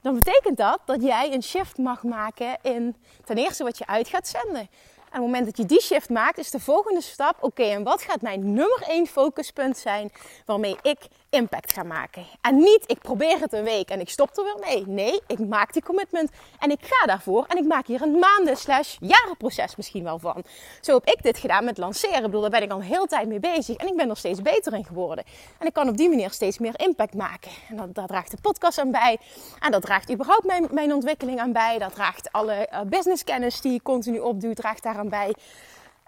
Dan 0.08 0.16
betekent 0.16 0.56
dat 0.56 0.80
dat 0.84 1.02
jij 1.02 1.32
een 1.32 1.42
shift 1.42 1.78
mag 1.78 2.02
maken 2.02 2.58
in 2.62 2.96
ten 3.24 3.36
eerste 3.36 3.64
wat 3.64 3.78
je 3.78 3.86
uit 3.86 4.08
gaat 4.08 4.28
zenden. 4.28 4.60
En 4.60 4.66
op 5.04 5.12
het 5.12 5.20
moment 5.20 5.44
dat 5.44 5.56
je 5.56 5.66
die 5.66 5.80
shift 5.80 6.08
maakt, 6.10 6.38
is 6.38 6.50
de 6.50 6.60
volgende 6.60 7.00
stap: 7.00 7.36
oké, 7.40 7.62
en 7.62 7.82
wat 7.82 8.02
gaat 8.02 8.22
mijn 8.22 8.52
nummer 8.52 8.82
één 8.86 9.06
focuspunt 9.06 9.78
zijn 9.78 10.12
waarmee 10.46 10.76
ik 10.82 10.98
impact 11.30 11.72
gaan 11.72 11.86
maken. 11.86 12.24
En 12.40 12.56
niet, 12.56 12.84
ik 12.86 12.98
probeer 12.98 13.40
het 13.40 13.52
een 13.52 13.64
week 13.64 13.88
en 13.88 14.00
ik 14.00 14.10
stop 14.10 14.38
er 14.38 14.44
weer 14.44 14.58
mee. 14.60 14.86
Nee, 14.86 15.20
ik 15.26 15.38
maak 15.38 15.72
die 15.72 15.82
commitment 15.82 16.30
en 16.58 16.70
ik 16.70 16.78
ga 16.80 17.06
daarvoor. 17.06 17.44
En 17.48 17.56
ik 17.56 17.64
maak 17.64 17.86
hier 17.86 18.02
een 18.02 18.18
maanden 18.18 18.56
slash 18.56 18.96
jarenproces 19.00 19.76
misschien 19.76 20.04
wel 20.04 20.18
van. 20.18 20.44
Zo 20.80 20.94
heb 20.94 21.04
ik 21.04 21.22
dit 21.22 21.38
gedaan 21.38 21.64
met 21.64 21.78
lanceren. 21.78 22.16
Ik 22.16 22.22
bedoel, 22.22 22.40
daar 22.40 22.50
ben 22.50 22.62
ik 22.62 22.70
al 22.70 22.80
heel 22.80 23.06
tijd 23.06 23.28
mee 23.28 23.40
bezig. 23.40 23.76
En 23.76 23.86
ik 23.86 23.96
ben 23.96 24.10
er 24.10 24.16
steeds 24.16 24.42
beter 24.42 24.72
in 24.74 24.84
geworden. 24.84 25.24
En 25.58 25.66
ik 25.66 25.72
kan 25.72 25.88
op 25.88 25.96
die 25.96 26.08
manier 26.08 26.30
steeds 26.30 26.58
meer 26.58 26.80
impact 26.80 27.14
maken. 27.14 27.50
En 27.68 27.76
dat, 27.76 27.94
daar 27.94 28.06
draagt 28.06 28.30
de 28.30 28.38
podcast 28.40 28.78
aan 28.78 28.90
bij. 28.90 29.18
En 29.60 29.70
dat 29.70 29.82
draagt 29.82 30.12
überhaupt 30.12 30.44
mijn, 30.44 30.68
mijn 30.70 30.92
ontwikkeling 30.92 31.40
aan 31.40 31.52
bij. 31.52 31.78
Dat 31.78 31.94
draagt 31.94 32.32
alle 32.32 32.68
uh, 32.72 32.80
businesskennis 32.80 33.60
die 33.60 33.74
ik 33.74 33.82
continu 33.82 34.18
opdoe, 34.18 34.54
draagt 34.54 34.82
daaraan 34.82 35.08
bij. 35.08 35.34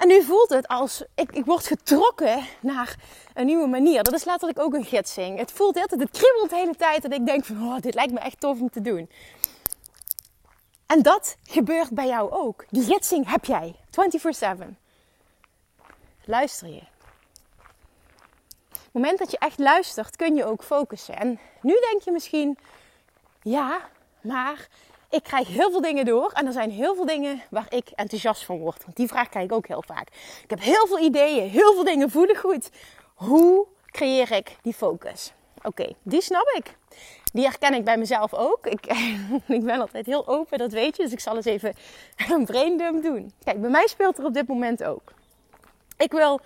En 0.01 0.09
nu 0.09 0.23
voelt 0.23 0.49
het 0.49 0.69
als 0.69 1.05
ik, 1.15 1.33
ik 1.33 1.45
word 1.45 1.67
getrokken 1.67 2.47
naar 2.61 2.97
een 3.35 3.47
nieuwe 3.47 3.67
manier. 3.67 4.03
Dat 4.03 4.15
is 4.15 4.25
letterlijk 4.25 4.59
ook 4.59 4.75
een 4.75 4.85
gidsing. 4.85 5.39
Het 5.39 5.53
voelt 5.53 5.77
altijd, 5.77 6.01
het 6.01 6.11
kriebelt 6.11 6.51
de 6.51 6.57
hele 6.57 6.77
tijd 6.77 7.03
dat 7.03 7.13
ik 7.13 7.27
denk 7.27 7.45
van, 7.45 7.63
oh, 7.63 7.81
dit 7.81 7.95
lijkt 7.95 8.13
me 8.13 8.19
echt 8.19 8.41
tof 8.41 8.61
om 8.61 8.71
te 8.71 8.81
doen. 8.81 9.11
En 10.87 11.03
dat 11.03 11.37
gebeurt 11.43 11.91
bij 11.91 12.07
jou 12.07 12.31
ook. 12.31 12.65
Die 12.69 12.83
gidsing 12.83 13.31
heb 13.31 13.45
jij 13.45 13.77
24/7. 13.91 14.77
Luister 16.25 16.69
je. 16.69 16.83
Op 18.71 18.81
het 18.83 18.93
moment 18.93 19.19
dat 19.19 19.31
je 19.31 19.39
echt 19.39 19.59
luistert, 19.59 20.17
kun 20.17 20.35
je 20.37 20.45
ook 20.45 20.63
focussen. 20.63 21.17
En 21.17 21.41
nu 21.63 21.73
denk 21.91 22.03
je 22.03 22.13
misschien, 22.13 22.59
ja, 23.43 23.81
maar 24.21 24.69
ik 25.11 25.23
krijg 25.23 25.49
heel 25.49 25.71
veel 25.71 25.81
dingen 25.81 26.05
door 26.05 26.31
en 26.33 26.47
er 26.47 26.53
zijn 26.53 26.71
heel 26.71 26.95
veel 26.95 27.07
dingen 27.07 27.43
waar 27.51 27.67
ik 27.69 27.89
enthousiast 27.95 28.45
van 28.45 28.59
word. 28.59 28.85
Want 28.85 28.97
die 28.97 29.09
vraag 29.09 29.29
krijg 29.29 29.45
ik 29.45 29.53
ook 29.53 29.67
heel 29.67 29.83
vaak. 29.87 30.09
Ik 30.43 30.51
heb 30.51 30.61
heel 30.61 30.87
veel 30.87 30.99
ideeën, 30.99 31.49
heel 31.49 31.75
veel 31.75 31.85
dingen 31.85 32.11
voelen 32.11 32.37
goed. 32.37 32.71
Hoe 33.15 33.67
creëer 33.87 34.33
ik 34.33 34.57
die 34.63 34.75
focus? 34.75 35.33
Oké, 35.63 35.93
die 36.03 36.21
snap 36.21 36.55
ik. 36.57 36.77
Die 37.33 37.45
herken 37.45 37.75
ik 37.75 37.85
bij 37.85 37.97
mezelf 37.97 38.35
ook. 38.35 38.67
Ik, 38.67 38.87
ik 39.59 39.65
ben 39.65 39.81
altijd 39.81 40.07
heel 40.07 40.29
open, 40.29 40.59
dat 40.59 40.73
weet 40.73 40.97
je. 40.97 41.03
Dus 41.03 41.13
ik 41.13 41.21
zal 41.21 41.37
eens 41.37 41.45
even 41.45 41.75
een 42.33 42.45
braindump 42.45 43.03
doen. 43.03 43.33
Kijk, 43.45 43.61
bij 43.61 43.71
mij 43.71 43.87
speelt 43.87 44.19
er 44.19 44.25
op 44.25 44.35
dit 44.35 44.49
moment 44.49 44.85
ook. 44.85 45.13
Ik 45.97 46.13
wil 46.13 46.41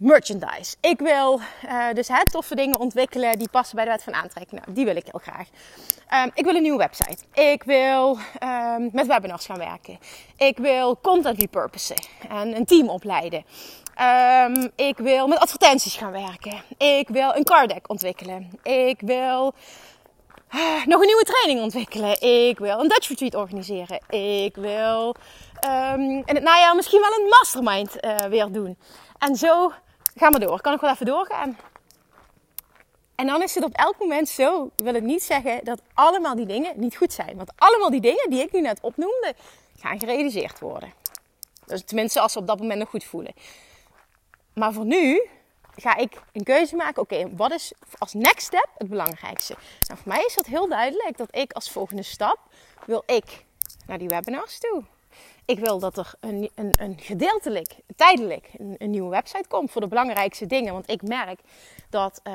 merchandise. 0.00 0.76
Ik 0.80 0.98
wil 0.98 1.40
uh, 1.64 1.92
dus 1.92 2.08
hè, 2.08 2.30
toffe 2.30 2.54
dingen 2.54 2.78
ontwikkelen 2.78 3.38
die 3.38 3.48
passen 3.48 3.76
bij 3.76 3.84
de 3.84 3.90
wet 3.90 4.02
van 4.02 4.14
aantrekking. 4.14 4.60
Nou, 4.60 4.72
die 4.72 4.84
wil 4.84 4.96
ik 4.96 5.04
heel 5.04 5.20
graag. 5.22 5.48
Um, 6.24 6.30
ik 6.34 6.44
wil 6.44 6.54
een 6.54 6.62
nieuwe 6.62 6.78
website. 6.78 7.24
Ik 7.32 7.62
wil 7.62 8.18
um, 8.42 8.88
met 8.92 9.06
webinars 9.06 9.46
gaan 9.46 9.58
werken. 9.58 9.98
Ik 10.36 10.58
wil 10.58 11.00
content 11.00 11.38
repurposen 11.38 11.96
en 12.28 12.56
een 12.56 12.64
team 12.64 12.88
opleiden. 12.88 13.44
Um, 14.46 14.70
ik 14.76 14.98
wil 14.98 15.26
met 15.26 15.38
advertenties 15.38 15.96
gaan 15.96 16.12
werken. 16.12 16.62
Ik 16.78 17.08
wil 17.08 17.34
een 17.34 17.44
card 17.44 17.68
deck 17.68 17.90
ontwikkelen. 17.90 18.50
Ik 18.62 19.00
wil 19.00 19.54
uh, 20.54 20.84
nog 20.84 21.00
een 21.00 21.06
nieuwe 21.06 21.24
training 21.24 21.60
ontwikkelen. 21.60 22.20
Ik 22.20 22.58
wil 22.58 22.80
een 22.80 22.88
Dutch 22.88 23.08
retreat 23.08 23.34
organiseren. 23.34 24.00
Ik 24.08 24.56
wil 24.56 25.14
in 26.26 26.34
het 26.34 26.42
najaar 26.42 26.74
misschien 26.74 27.00
wel 27.00 27.18
een 27.18 27.28
mastermind 27.28 28.04
uh, 28.04 28.16
weer 28.16 28.52
doen. 28.52 28.78
En 29.18 29.36
zo 29.36 29.72
Ga 30.18 30.30
maar 30.30 30.40
door. 30.40 30.60
Kan 30.60 30.74
ik 30.74 30.80
wel 30.80 30.90
even 30.90 31.06
doorgaan? 31.06 31.58
En 33.14 33.26
dan 33.26 33.42
is 33.42 33.54
het 33.54 33.64
op 33.64 33.72
elk 33.74 33.98
moment 33.98 34.28
zo. 34.28 34.64
Ik 34.76 34.84
wil 34.84 34.94
het 34.94 35.02
niet 35.04 35.22
zeggen 35.22 35.64
dat 35.64 35.82
allemaal 35.94 36.34
die 36.34 36.46
dingen 36.46 36.72
niet 36.80 36.96
goed 36.96 37.12
zijn. 37.12 37.36
Want 37.36 37.52
allemaal 37.56 37.90
die 37.90 38.00
dingen 38.00 38.30
die 38.30 38.42
ik 38.42 38.52
nu 38.52 38.60
net 38.60 38.80
opnoemde, 38.80 39.34
gaan 39.78 39.98
gerealiseerd 39.98 40.58
worden. 40.58 40.92
Dus 41.66 41.84
tenminste 41.84 42.20
als 42.20 42.32
ze 42.32 42.38
op 42.38 42.46
dat 42.46 42.58
moment 42.58 42.78
nog 42.78 42.88
goed 42.88 43.04
voelen. 43.04 43.34
Maar 44.54 44.72
voor 44.72 44.84
nu 44.84 45.28
ga 45.76 45.96
ik 45.96 46.22
een 46.32 46.44
keuze 46.44 46.76
maken. 46.76 47.02
Oké, 47.02 47.36
wat 47.36 47.52
is 47.52 47.72
als 47.98 48.14
next 48.14 48.46
step 48.46 48.68
het 48.76 48.88
belangrijkste? 48.88 49.54
Nou, 49.86 50.00
voor 50.02 50.12
mij 50.12 50.24
is 50.26 50.34
dat 50.34 50.46
heel 50.46 50.68
duidelijk 50.68 51.16
dat 51.16 51.36
ik 51.36 51.52
als 51.52 51.70
volgende 51.70 52.02
stap 52.02 52.38
wil 52.86 53.02
ik 53.06 53.44
naar 53.86 53.98
die 53.98 54.08
webinars 54.08 54.58
toe 54.58 54.84
ik 55.48 55.58
wil 55.58 55.78
dat 55.78 55.98
er 55.98 56.14
een, 56.20 56.50
een, 56.54 56.72
een 56.80 56.98
gedeeltelijk, 57.00 57.76
tijdelijk, 57.96 58.50
een, 58.78 58.90
nieuwe 58.90 59.10
website 59.10 59.48
komt 59.48 59.70
voor 59.70 59.80
de 59.80 59.86
belangrijkste 59.86 60.46
dingen. 60.46 60.72
Want 60.72 60.90
ik 60.90 61.02
merk 61.02 61.40
dat 61.90 62.20
uh, 62.24 62.34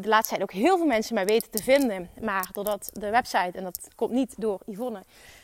de 0.00 0.08
laatste 0.08 0.34
tijd 0.34 0.42
ook 0.42 0.52
heel 0.52 0.76
veel 0.76 0.86
mensen 0.86 1.14
mij 1.14 1.24
weten 1.24 1.50
te 1.50 1.62
vinden. 1.62 2.10
Maar 2.20 2.50
doordat 2.52 2.90
de 2.92 3.10
website, 3.10 3.58
en 3.58 3.64
dat 3.64 3.88
komt 3.94 4.10
niet 4.10 4.34
door 4.38 4.60
Yvonne, 4.66 5.02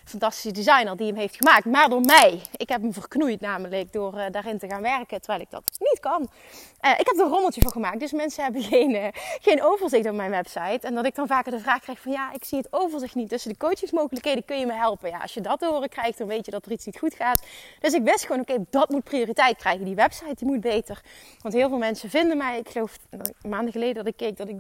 fantastische 0.08 0.52
designer 0.52 0.96
die 0.96 1.06
hem 1.06 1.16
heeft 1.16 1.36
gemaakt, 1.36 1.64
maar 1.64 1.88
door 1.88 2.00
mij. 2.00 2.40
Ik 2.56 2.68
heb 2.68 2.82
hem 2.82 2.92
verknoeid 2.92 3.40
namelijk 3.40 3.92
door 3.92 4.14
uh, 4.14 4.24
daarin 4.30 4.58
te 4.58 4.68
gaan 4.68 4.82
werken, 4.82 5.20
terwijl 5.20 5.40
ik 5.40 5.50
dat 5.50 5.62
niet 5.78 6.00
kan. 6.00 6.20
Uh, 6.20 6.90
ik 6.90 7.06
heb 7.06 7.16
er 7.16 7.24
een 7.24 7.30
rommeltje 7.30 7.60
van 7.60 7.72
gemaakt, 7.72 8.00
dus 8.00 8.12
mensen 8.12 8.42
hebben 8.42 8.62
geen, 8.72 8.90
uh, 8.90 9.06
geen 9.40 9.62
overzicht 9.62 10.08
op 10.08 10.14
mijn 10.14 10.30
website. 10.30 10.78
En 10.80 10.94
dat 10.94 11.06
ik 11.06 11.14
dan 11.14 11.26
vaker 11.26 11.52
de 11.52 11.60
vraag 11.60 11.80
krijg 11.80 12.00
van 12.00 12.12
ja, 12.12 12.32
ik 12.32 12.44
zie 12.44 12.58
het 12.58 12.66
overzicht 12.70 13.14
niet. 13.14 13.28
Tussen 13.28 13.50
de 13.50 13.56
coachingsmogelijkheden 13.56 14.44
kun 14.44 14.58
je 14.58 14.66
me 14.66 14.72
helpen. 14.72 15.10
Ja, 15.10 15.18
als 15.18 15.34
je 15.34 15.40
dat 15.40 15.58
te 15.58 15.66
horen 15.66 15.88
krijgt, 15.88 16.18
dan 16.18 16.26
weet 16.26 16.44
je 16.44 16.50
dat 16.50 16.66
er 16.66 16.72
iets 16.72 16.86
niet 16.86 16.98
goed 16.98 17.14
gaat. 17.14 17.42
Dus 17.80 17.92
ik 17.92 18.02
wist 18.02 18.26
gewoon, 18.26 18.40
oké, 18.40 18.64
dat 18.70 18.88
moet 18.88 19.04
prioriteit 19.04 19.56
krijgen. 19.56 19.84
Die 19.84 19.94
website 19.94 20.34
die 20.34 20.46
moet 20.46 20.60
beter. 20.60 21.00
Want 21.40 21.54
heel 21.54 21.68
veel 21.68 21.78
mensen 21.78 22.10
vinden 22.10 22.36
mij. 22.36 22.58
Ik 22.58 22.68
geloof 22.68 22.98
maanden 23.42 23.72
geleden 23.72 23.94
dat 23.94 24.06
ik 24.06 24.16
keek 24.16 24.36
dat 24.36 24.48
ik 24.48 24.58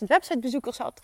13.000 0.00 0.06
websitebezoekers 0.06 0.78
had 0.78 1.00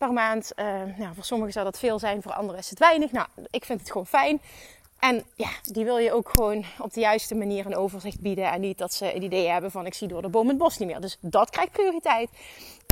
per 0.00 0.12
maand. 0.12 0.52
Uh, 0.56 0.64
nou, 0.96 1.14
voor 1.14 1.24
sommigen 1.24 1.52
zou 1.52 1.64
dat 1.64 1.78
veel 1.78 1.98
zijn, 1.98 2.22
voor 2.22 2.32
anderen 2.32 2.60
is 2.60 2.70
het 2.70 2.78
weinig. 2.78 3.12
Nou, 3.12 3.26
ik 3.50 3.64
vind 3.64 3.80
het 3.80 3.90
gewoon 3.90 4.06
fijn. 4.06 4.40
En 4.98 5.24
ja, 5.34 5.48
die 5.62 5.84
wil 5.84 5.98
je 5.98 6.12
ook 6.12 6.28
gewoon 6.28 6.64
op 6.78 6.92
de 6.92 7.00
juiste 7.00 7.34
manier 7.34 7.66
een 7.66 7.76
overzicht 7.76 8.20
bieden. 8.20 8.52
En 8.52 8.60
niet 8.60 8.78
dat 8.78 8.94
ze 8.94 9.04
het 9.04 9.22
idee 9.22 9.48
hebben 9.48 9.70
van 9.70 9.86
ik 9.86 9.94
zie 9.94 10.08
door 10.08 10.22
de 10.22 10.28
boom 10.28 10.48
het 10.48 10.58
bos 10.58 10.78
niet 10.78 10.88
meer. 10.88 11.00
Dus 11.00 11.16
dat 11.20 11.50
krijgt 11.50 11.72
prioriteit. 11.72 12.30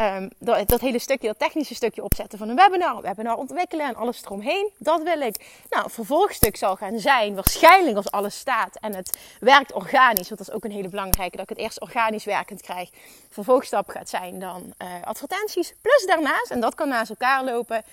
Um, 0.02 0.30
dat, 0.38 0.68
dat, 0.68 0.80
hele 0.80 0.98
stukje, 0.98 1.26
dat 1.26 1.38
technische 1.38 1.74
stukje 1.74 2.02
opzetten 2.02 2.38
van 2.38 2.48
een 2.48 2.56
webinar, 2.56 3.02
webinar 3.02 3.36
ontwikkelen 3.36 3.86
en 3.86 3.94
alles 3.94 4.24
eromheen, 4.24 4.70
dat 4.76 5.02
wil 5.02 5.20
ik. 5.20 5.46
Nou, 5.70 5.84
een 5.84 5.90
vervolgstuk 5.90 6.56
zal 6.56 6.76
gaan 6.76 6.98
zijn, 6.98 7.34
waarschijnlijk 7.34 7.96
als 7.96 8.10
alles 8.10 8.38
staat 8.38 8.76
en 8.80 8.94
het 8.94 9.18
werkt 9.40 9.72
organisch, 9.72 10.28
want 10.28 10.38
dat 10.38 10.48
is 10.48 10.54
ook 10.54 10.64
een 10.64 10.70
hele 10.70 10.88
belangrijke, 10.88 11.36
dat 11.36 11.50
ik 11.50 11.56
het 11.56 11.64
eerst 11.64 11.80
organisch 11.80 12.24
werkend 12.24 12.62
krijg. 12.62 12.90
Vervolgstap 13.30 13.88
gaat 13.88 14.08
zijn 14.08 14.40
dan 14.40 14.72
uh, 14.82 14.88
advertenties, 15.04 15.74
plus 15.80 16.06
daarnaast, 16.06 16.50
en 16.50 16.60
dat 16.60 16.74
kan 16.74 16.88
naast 16.88 17.10
elkaar 17.10 17.44
lopen, 17.44 17.84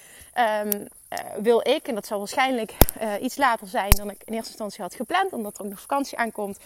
um, 0.63 0.71
uh, 0.71 1.19
wil 1.37 1.59
ik, 1.67 1.87
en 1.87 1.95
dat 1.95 2.05
zal 2.05 2.17
waarschijnlijk 2.17 2.73
uh, 3.01 3.13
iets 3.21 3.37
later 3.37 3.67
zijn 3.67 3.89
dan 3.89 4.09
ik 4.09 4.21
in 4.25 4.33
eerste 4.33 4.49
instantie 4.49 4.81
had 4.81 4.95
gepland, 4.95 5.33
omdat 5.33 5.57
er 5.57 5.63
ook 5.63 5.69
nog 5.69 5.79
vakantie 5.79 6.17
aankomt, 6.17 6.57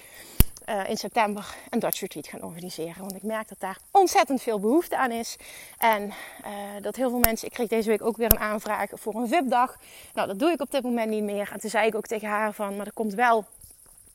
uh, 0.70 0.90
in 0.90 0.98
september 0.98 1.56
een 1.70 1.80
Dutch 1.80 2.00
Retreat 2.00 2.28
gaan 2.28 2.42
organiseren. 2.42 3.00
Want 3.00 3.16
ik 3.16 3.24
merk 3.24 3.50
dat 3.50 3.60
daar 3.60 3.78
ontzettend 3.92 4.42
veel 4.42 4.60
behoefte 4.60 4.98
aan 4.98 5.12
is. 5.12 5.36
En 5.78 6.04
uh, 6.06 6.82
dat 6.82 6.96
heel 6.96 7.10
veel 7.10 7.20
mensen... 7.20 7.48
Ik 7.48 7.54
kreeg 7.54 7.68
deze 7.68 7.90
week 7.90 8.04
ook 8.04 8.18
weer 8.18 8.32
een 8.32 8.40
aanvraag 8.40 8.90
voor 8.94 9.16
een 9.16 9.28
VIP-dag. 9.28 9.78
Nou, 10.14 10.28
dat 10.28 10.40
doe 10.40 10.52
ik 10.52 10.62
op 10.62 10.72
dit 10.72 10.84
moment 10.84 11.10
niet 11.10 11.24
meer. 11.24 11.50
En 11.54 11.60
toen 11.60 11.70
zei 11.70 11.88
ik 11.88 11.96
ook 11.96 12.08
tegen 12.08 12.28
haar 12.28 12.54
van... 12.54 12.76
Maar 12.76 12.86
er 12.86 12.94
komt 12.94 13.14
wel 13.14 13.46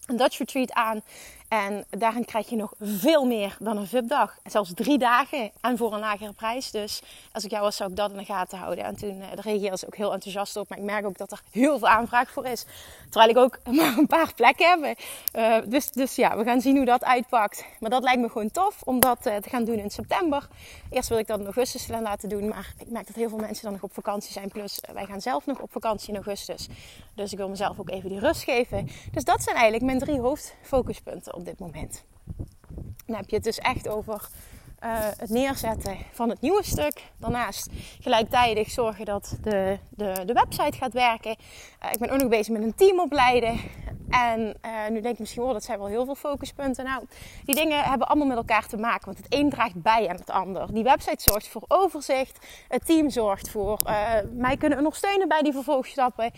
een 0.07 0.17
Dutch 0.17 0.39
Retreat 0.39 0.73
aan. 0.73 1.03
En 1.49 1.85
daarin 1.91 2.25
krijg 2.25 2.49
je 2.49 2.57
nog 2.57 2.73
veel 2.81 3.25
meer 3.25 3.57
dan 3.59 3.77
een 3.77 3.87
VIP-dag. 3.87 4.39
Zelfs 4.45 4.73
drie 4.75 4.99
dagen 4.99 5.51
en 5.61 5.77
voor 5.77 5.93
een 5.93 5.99
lagere 5.99 6.33
prijs. 6.33 6.71
Dus 6.71 7.03
als 7.33 7.45
ik 7.45 7.51
jou 7.51 7.63
was, 7.63 7.77
zou 7.77 7.91
ik 7.91 7.97
dat 7.97 8.11
in 8.11 8.17
de 8.17 8.25
gaten 8.25 8.59
houden. 8.59 8.85
En 8.85 8.97
toen 8.97 9.17
uh, 9.17 9.27
reageerde 9.35 9.77
ze 9.77 9.87
ook 9.87 9.97
heel 9.97 10.13
enthousiast 10.13 10.57
op. 10.57 10.69
Maar 10.69 10.79
ik 10.79 10.85
merk 10.85 11.07
ook 11.07 11.19
dat 11.19 11.33
er 11.33 11.41
heel 11.51 11.79
veel 11.79 11.89
aanvraag 11.89 12.31
voor 12.31 12.47
is. 12.47 12.65
Terwijl 13.11 13.31
ik 13.31 13.37
ook 13.37 13.59
maar 13.77 13.99
een 13.99 14.07
paar 14.07 14.35
plekken 14.35 14.69
heb. 14.69 14.99
Uh, 15.37 15.57
dus, 15.71 15.91
dus 15.91 16.15
ja, 16.15 16.37
we 16.37 16.45
gaan 16.45 16.61
zien 16.61 16.77
hoe 16.77 16.85
dat 16.85 17.05
uitpakt. 17.05 17.65
Maar 17.81 17.91
dat 17.91 18.03
lijkt 18.03 18.21
me 18.21 18.29
gewoon 18.29 18.51
tof 18.51 18.83
om 18.85 19.01
dat 19.01 19.27
uh, 19.27 19.37
te 19.37 19.49
gaan 19.49 19.65
doen 19.65 19.79
in 19.79 19.91
september. 19.91 20.49
Eerst 20.91 21.09
wil 21.09 21.19
ik 21.19 21.27
dat 21.27 21.39
in 21.39 21.45
augustus 21.45 21.89
laten 21.89 22.29
doen. 22.29 22.49
Maar 22.49 22.75
ik 22.79 22.91
merk 22.91 23.07
dat 23.07 23.17
heel 23.17 23.29
veel 23.29 23.39
mensen 23.39 23.65
dan 23.65 23.73
nog 23.73 23.83
op 23.83 23.95
vakantie 23.95 24.33
zijn. 24.33 24.49
Plus 24.49 24.81
wij 24.93 25.07
gaan 25.07 25.21
zelf 25.21 25.47
nog 25.47 25.59
op 25.59 25.73
vakantie 25.73 26.09
in 26.09 26.15
augustus. 26.15 26.69
Dus 27.15 27.33
ik 27.33 27.39
wil 27.39 27.49
mezelf 27.49 27.79
ook 27.79 27.91
even 27.91 28.09
die 28.09 28.19
rust 28.19 28.43
geven. 28.43 28.89
Dus 29.13 29.25
dat 29.25 29.43
zijn 29.43 29.57
eigenlijk 29.57 29.85
mijn 29.85 29.99
drie 29.99 30.21
hoofdfocuspunten 30.21 31.34
op 31.35 31.45
dit 31.45 31.59
moment. 31.59 32.05
Dan 33.07 33.17
heb 33.17 33.29
je 33.29 33.37
het 33.37 33.45
dus 33.45 33.59
echt 33.59 33.89
over 33.89 34.29
uh, 34.85 34.91
het 35.17 35.31
neerzetten 35.31 35.97
van 36.13 36.29
het 36.29 36.41
nieuwe 36.41 36.65
stuk. 36.65 37.03
Daarnaast 37.17 37.71
gelijktijdig 38.01 38.71
zorgen 38.71 39.05
dat 39.05 39.37
de, 39.43 39.79
de, 39.89 40.23
de 40.27 40.33
website 40.33 40.79
gaat 40.79 40.93
werken. 40.93 41.37
Uh, 41.85 41.93
ik 41.93 41.99
ben 41.99 42.11
ook 42.11 42.21
nog 42.21 42.29
bezig 42.29 42.53
met 42.53 42.63
een 42.63 42.75
team 42.75 43.01
opleiden. 43.01 43.61
En 44.09 44.41
uh, 44.41 44.89
nu 44.91 45.01
denk 45.01 45.15
je 45.15 45.21
misschien, 45.23 45.43
oh, 45.43 45.53
dat 45.53 45.65
zijn 45.65 45.79
wel 45.79 45.87
heel 45.87 46.05
veel 46.05 46.15
focuspunten. 46.15 46.85
Nou, 46.85 47.05
die 47.45 47.55
dingen 47.55 47.83
hebben 47.83 48.09
allemaal 48.09 48.27
met 48.27 48.37
elkaar 48.37 48.67
te 48.67 48.77
maken. 48.77 49.05
Want 49.05 49.17
het 49.17 49.27
een 49.29 49.51
draagt 49.51 49.83
bij 49.83 50.09
aan 50.09 50.17
het 50.17 50.31
ander. 50.31 50.75
Die 50.75 50.83
website 50.83 51.31
zorgt 51.31 51.49
voor 51.49 51.65
overzicht. 51.69 52.47
Het 52.69 52.87
team 52.87 53.11
zorgt 53.11 53.51
voor 53.51 53.81
mij 54.33 54.57
kunnen 54.57 54.79
ondersteunen 54.79 55.29
bij 55.29 55.43
die 55.43 55.53
vervolgstappen. 55.53 56.31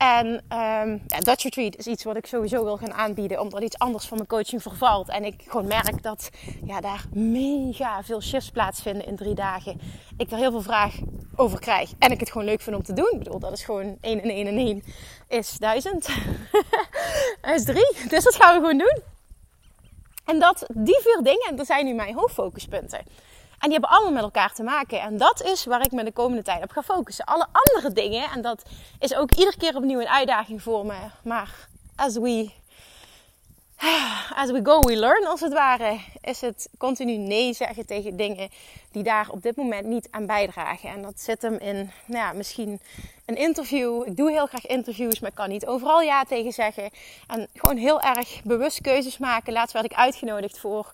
En 0.00 0.26
um, 0.26 1.02
ja, 1.06 1.18
Dutch 1.18 1.42
Retreat 1.42 1.76
is 1.76 1.86
iets 1.86 2.04
wat 2.04 2.16
ik 2.16 2.26
sowieso 2.26 2.64
wil 2.64 2.76
gaan 2.76 2.92
aanbieden, 2.92 3.40
omdat 3.40 3.62
iets 3.62 3.78
anders 3.78 4.06
van 4.06 4.16
mijn 4.16 4.28
coaching 4.28 4.62
vervalt. 4.62 5.08
En 5.08 5.24
ik 5.24 5.42
gewoon 5.46 5.66
merk 5.66 6.02
dat 6.02 6.30
ja, 6.64 6.80
daar 6.80 7.04
mega 7.12 8.02
veel 8.02 8.22
shifts 8.22 8.50
plaatsvinden 8.50 9.06
in 9.06 9.16
drie 9.16 9.34
dagen. 9.34 9.80
Ik 10.16 10.30
er 10.30 10.36
heel 10.36 10.50
veel 10.50 10.62
vraag 10.62 10.94
over 11.36 11.60
krijg. 11.60 11.90
En 11.98 12.10
ik 12.10 12.20
het 12.20 12.30
gewoon 12.30 12.46
leuk 12.46 12.60
vind 12.60 12.76
om 12.76 12.82
te 12.82 12.92
doen. 12.92 13.10
Ik 13.12 13.18
bedoel, 13.18 13.38
dat 13.38 13.52
is 13.52 13.64
gewoon 13.64 13.96
1 14.00 14.22
en 14.22 14.30
1 14.30 14.46
en 14.46 14.56
1 14.56 14.82
is 15.28 15.56
1000. 15.58 16.08
is 17.54 17.64
3. 17.64 18.08
Dus 18.08 18.24
dat 18.24 18.34
gaan 18.34 18.54
we 18.54 18.60
gewoon 18.60 18.78
doen. 18.78 19.02
En 20.24 20.38
dat, 20.38 20.66
die 20.74 21.00
vier 21.02 21.20
dingen, 21.22 21.56
dat 21.56 21.66
zijn 21.66 21.84
nu 21.84 21.94
mijn 21.94 22.14
hoofdfocuspunten. 22.14 23.00
En 23.60 23.68
die 23.68 23.72
hebben 23.72 23.90
allemaal 23.90 24.12
met 24.12 24.22
elkaar 24.22 24.52
te 24.52 24.62
maken. 24.62 25.00
En 25.00 25.16
dat 25.16 25.42
is 25.42 25.64
waar 25.64 25.84
ik 25.84 25.92
me 25.92 26.04
de 26.04 26.12
komende 26.12 26.42
tijd 26.42 26.62
op 26.62 26.70
ga 26.70 26.82
focussen. 26.82 27.24
Alle 27.24 27.46
andere 27.52 27.92
dingen, 27.92 28.30
en 28.30 28.42
dat 28.42 28.62
is 28.98 29.14
ook 29.14 29.32
iedere 29.32 29.56
keer 29.56 29.76
opnieuw 29.76 30.00
een 30.00 30.08
uitdaging 30.08 30.62
voor 30.62 30.86
me. 30.86 30.98
Maar 31.24 31.68
as 31.96 32.16
we, 32.16 32.50
as 34.34 34.50
we 34.50 34.60
go, 34.62 34.80
we 34.80 34.96
learn 34.96 35.26
als 35.26 35.40
het 35.40 35.52
ware. 35.52 36.00
Is 36.20 36.40
het 36.40 36.68
continu 36.78 37.16
nee 37.16 37.52
zeggen 37.52 37.86
tegen 37.86 38.16
dingen 38.16 38.48
die 38.90 39.02
daar 39.02 39.30
op 39.30 39.42
dit 39.42 39.56
moment 39.56 39.86
niet 39.86 40.08
aan 40.10 40.26
bijdragen. 40.26 40.90
En 40.90 41.02
dat 41.02 41.20
zit 41.20 41.42
hem 41.42 41.54
in, 41.54 41.76
nou 42.06 42.24
ja, 42.24 42.32
misschien 42.32 42.80
een 43.30 43.36
interview. 43.36 44.06
Ik 44.06 44.16
doe 44.16 44.30
heel 44.30 44.46
graag 44.46 44.66
interviews, 44.66 45.20
maar 45.20 45.30
ik 45.30 45.36
kan 45.36 45.48
niet 45.48 45.66
overal 45.66 46.00
ja 46.00 46.24
tegen 46.24 46.52
zeggen. 46.52 46.90
En 47.26 47.48
gewoon 47.54 47.76
heel 47.76 48.00
erg 48.00 48.42
bewust 48.44 48.80
keuzes 48.80 49.18
maken. 49.18 49.52
Laatst 49.52 49.72
werd 49.72 49.84
ik 49.84 49.92
uitgenodigd 49.92 50.58
voor 50.58 50.92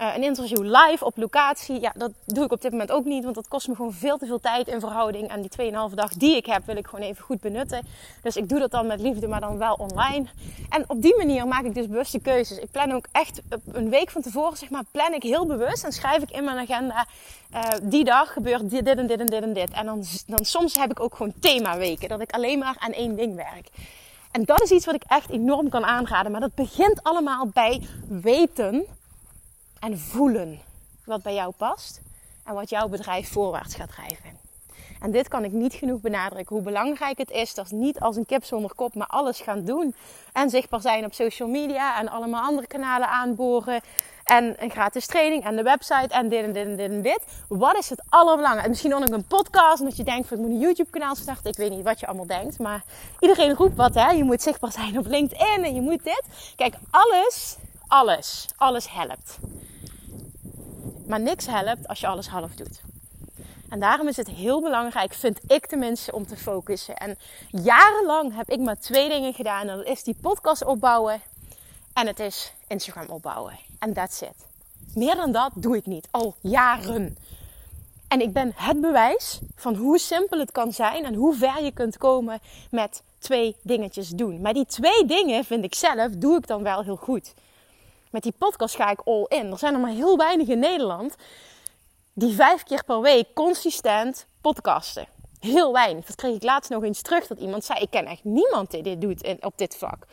uh, 0.00 0.12
een 0.16 0.22
interview 0.22 0.62
live 0.62 1.04
op 1.04 1.16
locatie. 1.16 1.80
Ja, 1.80 1.92
dat 1.96 2.12
doe 2.24 2.44
ik 2.44 2.52
op 2.52 2.62
dit 2.62 2.70
moment 2.70 2.92
ook 2.92 3.04
niet, 3.04 3.22
want 3.22 3.34
dat 3.34 3.48
kost 3.48 3.68
me 3.68 3.74
gewoon 3.74 3.92
veel 3.92 4.18
te 4.18 4.26
veel 4.26 4.40
tijd 4.40 4.68
in 4.68 4.80
verhouding. 4.80 5.28
En 5.28 5.42
die 5.42 5.72
2,5 5.90 5.94
dag 5.94 6.12
die 6.12 6.36
ik 6.36 6.46
heb, 6.46 6.66
wil 6.66 6.76
ik 6.76 6.86
gewoon 6.86 7.04
even 7.04 7.24
goed 7.24 7.40
benutten. 7.40 7.86
Dus 8.22 8.36
ik 8.36 8.48
doe 8.48 8.58
dat 8.58 8.70
dan 8.70 8.86
met 8.86 9.00
liefde, 9.00 9.28
maar 9.28 9.40
dan 9.40 9.58
wel 9.58 9.74
online. 9.74 10.26
En 10.68 10.84
op 10.86 11.02
die 11.02 11.16
manier 11.16 11.46
maak 11.46 11.64
ik 11.64 11.74
dus 11.74 11.86
bewuste 11.86 12.20
keuzes. 12.20 12.58
Ik 12.58 12.70
plan 12.70 12.92
ook 12.92 13.06
echt 13.12 13.40
een 13.72 13.90
week 13.90 14.10
van 14.10 14.22
tevoren, 14.22 14.56
zeg 14.56 14.70
maar, 14.70 14.84
plan 14.90 15.12
ik 15.12 15.22
heel 15.22 15.46
bewust 15.46 15.84
en 15.84 15.92
schrijf 15.92 16.22
ik 16.22 16.30
in 16.30 16.44
mijn 16.44 16.58
agenda 16.58 17.06
uh, 17.54 17.62
die 17.82 18.04
dag 18.04 18.32
gebeurt 18.32 18.70
dit, 18.70 18.84
dit 18.84 18.98
en 18.98 19.06
dit 19.06 19.20
en 19.20 19.26
dit 19.26 19.42
en 19.42 19.52
dit. 19.52 19.70
En 19.70 19.86
dan, 19.86 20.04
dan 20.26 20.44
soms 20.44 20.74
heb 20.74 20.90
ik 20.90 21.00
ook 21.00 21.14
gewoon 21.14 21.32
Dat 22.08 22.20
ik 22.20 22.32
alleen 22.32 22.58
maar 22.58 22.76
aan 22.78 22.92
één 22.92 23.16
ding 23.16 23.34
werk. 23.34 23.68
En 24.30 24.44
dat 24.44 24.62
is 24.62 24.70
iets 24.70 24.86
wat 24.86 24.94
ik 24.94 25.04
echt 25.06 25.30
enorm 25.30 25.68
kan 25.68 25.84
aanraden. 25.84 26.32
Maar 26.32 26.40
dat 26.40 26.54
begint 26.54 27.02
allemaal 27.02 27.46
bij 27.46 27.86
weten 28.08 28.86
en 29.80 29.98
voelen 29.98 30.60
wat 31.04 31.22
bij 31.22 31.34
jou 31.34 31.52
past. 31.56 32.00
En 32.44 32.54
wat 32.54 32.70
jouw 32.70 32.88
bedrijf 32.88 33.32
voorwaarts 33.32 33.74
gaat 33.74 33.90
drijven. 33.90 34.38
En 35.00 35.10
dit 35.10 35.28
kan 35.28 35.44
ik 35.44 35.52
niet 35.52 35.74
genoeg 35.74 36.00
benadrukken. 36.00 36.56
Hoe 36.56 36.64
belangrijk 36.64 37.18
het 37.18 37.30
is 37.30 37.54
dat 37.54 37.70
niet 37.70 38.00
als 38.00 38.16
een 38.16 38.26
kip 38.26 38.44
zonder 38.44 38.74
kop, 38.74 38.94
maar 38.94 39.06
alles 39.06 39.40
gaan 39.40 39.64
doen. 39.64 39.94
En 40.32 40.50
zichtbaar 40.50 40.80
zijn 40.80 41.04
op 41.04 41.14
social 41.14 41.48
media 41.48 41.98
en 41.98 42.08
allemaal 42.08 42.42
andere 42.42 42.66
kanalen 42.66 43.08
aanboren. 43.08 43.80
En 44.26 44.54
een 44.58 44.70
gratis 44.70 45.06
training 45.06 45.44
en 45.44 45.56
de 45.56 45.62
website 45.62 46.08
en 46.08 46.28
dit 46.28 46.44
en 46.44 46.52
dit 46.52 46.66
en 46.66 46.76
dit 46.76 46.90
en 46.90 47.02
dit. 47.02 47.20
Wat 47.48 47.76
is 47.76 47.90
het 47.90 48.02
allerbelangrijkste? 48.08 48.68
Misschien 48.68 48.94
ook 48.94 49.08
een 49.08 49.24
podcast. 49.24 49.78
En 49.78 49.84
dat 49.84 49.96
je 49.96 50.04
denkt 50.04 50.28
van 50.28 50.36
ik 50.36 50.42
moet 50.42 50.52
een 50.52 50.60
YouTube 50.60 50.90
kanaal 50.90 51.14
starten. 51.14 51.50
Ik 51.50 51.56
weet 51.56 51.70
niet 51.70 51.84
wat 51.84 52.00
je 52.00 52.06
allemaal 52.06 52.26
denkt. 52.26 52.58
Maar 52.58 52.82
iedereen 53.20 53.54
roept 53.54 53.76
wat 53.76 53.94
hè. 53.94 54.10
Je 54.10 54.24
moet 54.24 54.42
zichtbaar 54.42 54.72
zijn 54.72 54.98
op 54.98 55.06
LinkedIn 55.06 55.64
en 55.64 55.74
je 55.74 55.80
moet 55.80 56.04
dit. 56.04 56.22
Kijk, 56.56 56.74
alles, 56.90 57.56
alles, 57.86 58.46
alles 58.56 58.90
helpt. 58.90 59.38
Maar 61.06 61.20
niks 61.20 61.46
helpt 61.46 61.88
als 61.88 62.00
je 62.00 62.06
alles 62.06 62.28
half 62.28 62.54
doet. 62.54 62.80
En 63.68 63.80
daarom 63.80 64.08
is 64.08 64.16
het 64.16 64.28
heel 64.28 64.62
belangrijk, 64.62 65.14
vind 65.14 65.40
ik 65.46 65.66
tenminste, 65.66 66.12
om 66.12 66.26
te 66.26 66.36
focussen. 66.36 66.96
En 66.96 67.18
jarenlang 67.50 68.36
heb 68.36 68.50
ik 68.50 68.58
maar 68.58 68.78
twee 68.78 69.08
dingen 69.08 69.34
gedaan. 69.34 69.68
En 69.68 69.76
dat 69.76 69.86
is 69.86 70.02
die 70.02 70.16
podcast 70.20 70.64
opbouwen 70.64 71.20
en 71.96 72.06
het 72.06 72.20
is 72.20 72.52
Instagram 72.66 73.08
opbouwen. 73.08 73.58
En 73.78 73.92
that's 73.92 74.20
it. 74.20 74.46
Meer 74.94 75.14
dan 75.14 75.32
dat 75.32 75.50
doe 75.54 75.76
ik 75.76 75.86
niet. 75.86 76.08
Al 76.10 76.34
jaren. 76.40 77.16
En 78.08 78.20
ik 78.20 78.32
ben 78.32 78.52
het 78.54 78.80
bewijs 78.80 79.38
van 79.54 79.74
hoe 79.74 79.98
simpel 79.98 80.38
het 80.38 80.52
kan 80.52 80.72
zijn 80.72 81.04
en 81.04 81.14
hoe 81.14 81.34
ver 81.34 81.64
je 81.64 81.72
kunt 81.72 81.98
komen 81.98 82.40
met 82.70 83.02
twee 83.18 83.56
dingetjes 83.62 84.08
doen. 84.08 84.40
Maar 84.40 84.52
die 84.52 84.66
twee 84.66 85.04
dingen, 85.04 85.44
vind 85.44 85.64
ik 85.64 85.74
zelf, 85.74 86.12
doe 86.12 86.36
ik 86.36 86.46
dan 86.46 86.62
wel 86.62 86.82
heel 86.82 86.96
goed. 86.96 87.34
Met 88.10 88.22
die 88.22 88.34
podcast 88.38 88.76
ga 88.76 88.90
ik 88.90 89.00
all 89.04 89.24
in. 89.28 89.50
Er 89.50 89.58
zijn 89.58 89.74
er 89.74 89.80
maar 89.80 89.90
heel 89.90 90.16
weinig 90.16 90.48
in 90.48 90.58
Nederland 90.58 91.14
die 92.12 92.34
vijf 92.34 92.62
keer 92.62 92.84
per 92.84 93.00
week 93.00 93.34
consistent 93.34 94.26
podcasten. 94.40 95.08
Heel 95.40 95.72
weinig. 95.72 96.06
Dat 96.06 96.16
kreeg 96.16 96.34
ik 96.34 96.42
laatst 96.42 96.70
nog 96.70 96.82
eens 96.82 97.02
terug 97.02 97.26
dat 97.26 97.38
iemand 97.38 97.64
zei: 97.64 97.80
Ik 97.80 97.90
ken 97.90 98.06
echt 98.06 98.24
niemand 98.24 98.70
die 98.70 98.82
dit 98.82 99.00
doet 99.00 99.36
op 99.40 99.58
dit 99.58 99.76
vlak. 99.76 100.06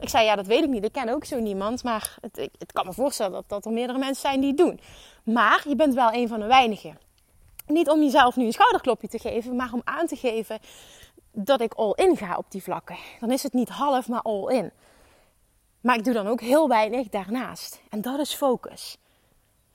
Ik 0.00 0.08
zei, 0.08 0.24
ja, 0.24 0.36
dat 0.36 0.46
weet 0.46 0.62
ik 0.62 0.68
niet. 0.68 0.84
Ik 0.84 0.92
ken 0.92 1.08
ook 1.08 1.24
zo 1.24 1.38
niemand. 1.38 1.82
Maar 1.82 2.16
het, 2.20 2.50
het 2.58 2.72
kan 2.72 2.86
me 2.86 2.92
voorstellen 2.92 3.32
dat, 3.32 3.48
dat 3.48 3.64
er 3.64 3.72
meerdere 3.72 3.98
mensen 3.98 4.20
zijn 4.20 4.40
die 4.40 4.48
het 4.48 4.58
doen. 4.58 4.80
Maar 5.24 5.62
je 5.68 5.76
bent 5.76 5.94
wel 5.94 6.12
een 6.12 6.28
van 6.28 6.40
de 6.40 6.46
weinigen. 6.46 6.98
Niet 7.66 7.88
om 7.88 8.02
jezelf 8.02 8.36
nu 8.36 8.44
een 8.44 8.52
schouderklopje 8.52 9.08
te 9.08 9.18
geven, 9.18 9.56
maar 9.56 9.72
om 9.72 9.80
aan 9.84 10.06
te 10.06 10.16
geven 10.16 10.58
dat 11.32 11.60
ik 11.60 11.74
all 11.74 11.92
in 11.94 12.16
ga 12.16 12.36
op 12.36 12.46
die 12.48 12.62
vlakken. 12.62 12.96
Dan 13.20 13.30
is 13.30 13.42
het 13.42 13.52
niet 13.52 13.68
half, 13.68 14.08
maar 14.08 14.22
all 14.22 14.54
in. 14.54 14.70
Maar 15.80 15.96
ik 15.96 16.04
doe 16.04 16.14
dan 16.14 16.26
ook 16.26 16.40
heel 16.40 16.68
weinig 16.68 17.08
daarnaast. 17.08 17.80
En 17.88 18.00
dat 18.00 18.18
is 18.18 18.34
focus. 18.34 18.96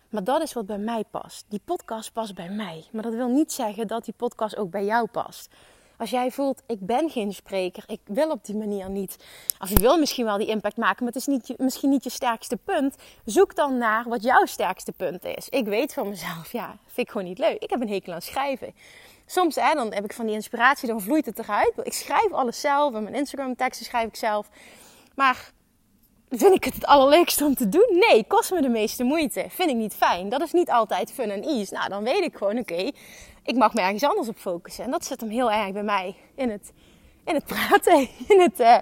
Maar 0.09 0.23
dat 0.23 0.41
is 0.41 0.53
wat 0.53 0.65
bij 0.65 0.77
mij 0.77 1.03
past. 1.11 1.45
Die 1.49 1.61
podcast 1.65 2.13
past 2.13 2.35
bij 2.35 2.49
mij. 2.49 2.85
Maar 2.91 3.03
dat 3.03 3.13
wil 3.13 3.27
niet 3.27 3.51
zeggen 3.53 3.87
dat 3.87 4.05
die 4.05 4.13
podcast 4.17 4.57
ook 4.57 4.69
bij 4.69 4.85
jou 4.85 5.07
past. 5.07 5.49
Als 5.97 6.09
jij 6.09 6.31
voelt, 6.31 6.61
ik 6.67 6.79
ben 6.79 7.09
geen 7.09 7.33
spreker, 7.33 7.83
ik 7.87 7.99
wil 8.03 8.29
op 8.29 8.45
die 8.45 8.55
manier 8.55 8.89
niet. 8.89 9.17
Of 9.59 9.69
je 9.69 9.79
wil 9.79 9.97
misschien 9.97 10.25
wel 10.25 10.37
die 10.37 10.47
impact 10.47 10.77
maken, 10.77 11.03
maar 11.03 11.13
het 11.13 11.21
is 11.21 11.27
niet, 11.27 11.53
misschien 11.57 11.89
niet 11.89 12.03
je 12.03 12.09
sterkste 12.09 12.57
punt. 12.57 12.95
Zoek 13.25 13.55
dan 13.55 13.77
naar 13.77 14.09
wat 14.09 14.23
jouw 14.23 14.45
sterkste 14.45 14.91
punt 14.91 15.25
is. 15.25 15.49
Ik 15.49 15.65
weet 15.65 15.93
van 15.93 16.09
mezelf, 16.09 16.51
ja, 16.51 16.77
vind 16.85 17.07
ik 17.07 17.09
gewoon 17.09 17.27
niet 17.27 17.39
leuk. 17.39 17.63
Ik 17.63 17.69
heb 17.69 17.81
een 17.81 17.89
hekel 17.89 18.13
aan 18.13 18.21
schrijven. 18.21 18.73
Soms 19.25 19.55
hè, 19.55 19.73
dan 19.73 19.93
heb 19.93 20.03
ik 20.03 20.13
van 20.13 20.25
die 20.25 20.35
inspiratie, 20.35 20.87
dan 20.87 21.01
vloeit 21.01 21.25
het 21.25 21.39
eruit. 21.39 21.73
Ik 21.83 21.93
schrijf 21.93 22.31
alles 22.31 22.59
zelf 22.59 22.93
en 22.93 23.03
mijn 23.03 23.15
Instagram 23.15 23.55
teksten 23.55 23.85
schrijf 23.85 24.07
ik 24.07 24.15
zelf. 24.15 24.49
Maar 25.15 25.51
vind 26.29 26.53
ik 26.53 26.63
het 26.63 26.73
het 26.73 26.85
allerleukste 26.85 27.45
om 27.45 27.55
te 27.55 27.69
doen? 27.69 27.87
Nee, 28.09 28.23
kost 28.27 28.51
me 28.51 28.61
de 28.61 28.69
meeste 28.69 29.03
moeite. 29.03 29.45
Vind 29.49 29.69
ik 29.69 29.75
niet 29.75 29.93
fijn. 29.93 30.29
Dat 30.29 30.41
is 30.41 30.51
niet 30.51 30.69
altijd 30.69 31.11
fun 31.11 31.29
en 31.29 31.43
ease. 31.43 31.73
Nou, 31.73 31.89
dan 31.89 32.03
weet 32.03 32.23
ik 32.23 32.37
gewoon, 32.37 32.57
oké, 32.57 32.91
ik 33.43 33.55
mag 33.55 33.73
me 33.73 33.81
ergens 33.81 34.03
anders 34.03 34.27
op 34.27 34.37
focussen. 34.37 34.83
En 34.83 34.91
dat 34.91 35.05
zit 35.05 35.21
hem 35.21 35.29
heel 35.29 35.51
erg 35.51 35.71
bij 35.71 35.83
mij 35.83 36.15
in 36.35 36.49
het, 36.49 36.73
in 37.25 37.33
het 37.35 37.45
praten, 37.45 37.99
in 38.33 38.39
het, 38.39 38.59
uh, 38.59 38.77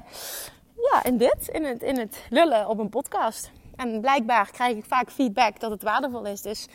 ja, 0.91 1.03
in 1.03 1.17
dit, 1.17 1.47
in 1.51 1.63
het, 1.63 1.81
in 1.81 1.97
het 1.97 2.25
lullen 2.29 2.67
op 2.67 2.79
een 2.79 2.89
podcast. 2.89 3.51
En 3.75 4.01
blijkbaar 4.01 4.51
krijg 4.51 4.77
ik 4.77 4.85
vaak 4.85 5.11
feedback 5.11 5.59
dat 5.59 5.71
het 5.71 5.83
waardevol 5.83 6.25
is. 6.25 6.41
Dus 6.41 6.67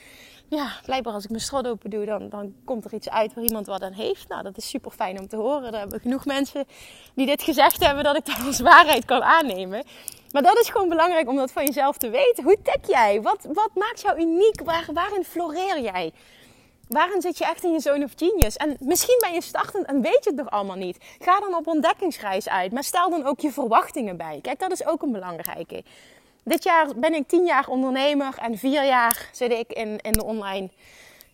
ja, 0.49 0.73
blijkbaar 0.85 1.13
als 1.13 1.25
ik 1.25 1.31
mijn 1.31 1.43
strot 1.43 1.67
open 1.67 1.91
doe, 1.91 2.05
dan, 2.05 2.29
dan 2.29 2.55
komt 2.65 2.85
er 2.85 2.95
iets 2.95 3.09
uit 3.09 3.35
waar 3.35 3.45
iemand 3.45 3.67
wat 3.67 3.83
aan 3.83 3.93
heeft. 3.93 4.29
Nou, 4.29 4.43
dat 4.43 4.57
is 4.57 4.69
super 4.69 4.91
fijn 4.91 5.19
om 5.19 5.29
te 5.29 5.37
horen. 5.37 5.73
Er 5.73 5.79
hebben 5.79 6.01
genoeg 6.01 6.25
mensen 6.25 6.65
die 7.15 7.27
dit 7.27 7.43
gezegd 7.43 7.85
hebben 7.85 8.05
dat 8.05 8.17
ik 8.17 8.27
dat 8.27 8.47
als 8.47 8.61
waarheid 8.61 9.05
kan 9.05 9.23
aannemen. 9.23 9.85
Maar 10.33 10.43
dat 10.43 10.59
is 10.59 10.69
gewoon 10.69 10.88
belangrijk 10.88 11.29
om 11.29 11.37
dat 11.37 11.53
van 11.53 11.64
jezelf 11.64 11.97
te 11.97 12.11
weten. 12.11 12.45
Hoe 12.45 12.57
tek 12.62 12.85
jij? 12.87 13.23
Wat, 13.23 13.47
wat 13.53 13.71
maakt 13.75 14.01
jou 14.01 14.21
uniek? 14.21 14.61
Waar, 14.64 14.88
waarin 14.93 15.25
floreer 15.25 15.81
jij? 15.81 16.12
Waarin 16.88 17.21
zit 17.21 17.38
je 17.38 17.45
echt 17.45 17.64
in 17.64 17.73
je 17.73 17.81
zone 17.81 18.05
of 18.05 18.12
genius? 18.17 18.57
En 18.57 18.77
misschien 18.81 19.19
ben 19.21 19.35
je 19.35 19.43
startend 19.43 19.87
en 19.87 20.03
weet 20.03 20.25
je 20.25 20.31
het 20.31 20.38
nog 20.38 20.51
allemaal 20.51 20.77
niet. 20.77 20.97
Ga 21.19 21.41
dan 21.41 21.55
op 21.55 21.67
ontdekkingsreis 21.67 22.49
uit, 22.49 22.73
maar 22.73 22.85
stel 22.85 23.11
dan 23.11 23.27
ook 23.27 23.41
je 23.41 23.53
verwachtingen 23.53 24.17
bij. 24.17 24.38
Kijk, 24.43 24.59
dat 24.59 24.73
is 24.73 24.87
ook 24.87 25.03
een 25.03 25.12
belangrijke. 25.12 25.83
Dit 26.43 26.62
jaar 26.62 26.88
ben 26.97 27.14
ik 27.14 27.29
tien 27.29 27.45
jaar 27.45 27.69
ondernemer 27.69 28.38
en 28.38 28.59
vier 28.59 28.85
jaar 28.85 29.29
zit 29.33 29.53
ik 29.53 29.73
in, 29.73 29.99
in, 30.01 30.12
de, 30.12 30.25
online, 30.25 30.69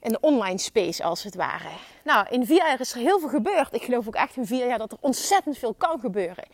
in 0.01 0.13
de 0.13 0.19
online 0.21 0.59
space 0.59 1.03
als 1.05 1.23
het 1.23 1.35
ware. 1.35 1.71
Nou, 2.05 2.27
in 2.31 2.47
vier 2.47 2.57
jaar 2.57 2.81
is 2.81 2.93
er 2.93 2.99
heel 2.99 3.19
veel 3.19 3.29
gebeurd. 3.29 3.75
Ik 3.75 3.83
geloof 3.83 4.07
ook 4.07 4.15
echt 4.15 4.37
in 4.37 4.47
vier 4.47 4.67
jaar 4.67 4.79
dat 4.79 4.93
er 4.93 4.99
ontzettend 5.01 5.59
veel 5.59 5.75
kan 5.79 6.01
gebeuren. 6.01 6.45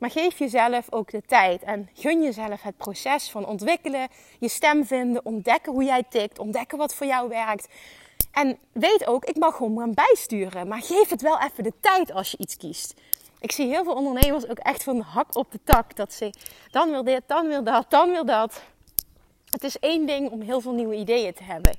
Maar 0.00 0.10
geef 0.10 0.38
jezelf 0.38 0.92
ook 0.92 1.10
de 1.10 1.22
tijd 1.26 1.62
en 1.62 1.88
gun 1.94 2.22
jezelf 2.22 2.62
het 2.62 2.76
proces 2.76 3.30
van 3.30 3.46
ontwikkelen, 3.46 4.08
je 4.38 4.48
stem 4.48 4.86
vinden, 4.86 5.24
ontdekken 5.24 5.72
hoe 5.72 5.84
jij 5.84 6.04
tikt, 6.08 6.38
ontdekken 6.38 6.78
wat 6.78 6.94
voor 6.94 7.06
jou 7.06 7.28
werkt. 7.28 7.68
En 8.32 8.58
weet 8.72 9.06
ook, 9.06 9.24
ik 9.24 9.36
mag 9.36 9.56
gewoon 9.56 9.78
gaan 9.78 9.94
bijsturen, 9.94 10.68
maar 10.68 10.82
geef 10.82 11.08
het 11.08 11.22
wel 11.22 11.40
even 11.40 11.64
de 11.64 11.72
tijd 11.80 12.12
als 12.12 12.30
je 12.30 12.38
iets 12.38 12.56
kiest. 12.56 12.94
Ik 13.40 13.52
zie 13.52 13.68
heel 13.68 13.84
veel 13.84 13.94
ondernemers 13.94 14.48
ook 14.48 14.58
echt 14.58 14.82
van 14.82 14.96
de 14.96 15.02
hak 15.02 15.36
op 15.36 15.52
de 15.52 15.60
tak. 15.64 15.96
Dat 15.96 16.12
ze 16.12 16.32
dan 16.70 16.90
wil 16.90 17.04
dit, 17.04 17.22
dan 17.26 17.46
wil 17.46 17.64
dat, 17.64 17.90
dan 17.90 18.10
wil 18.10 18.24
dat. 18.24 18.62
Het 19.50 19.64
is 19.64 19.78
één 19.78 20.06
ding 20.06 20.30
om 20.30 20.40
heel 20.40 20.60
veel 20.60 20.72
nieuwe 20.72 20.94
ideeën 20.94 21.34
te 21.34 21.42
hebben. 21.42 21.76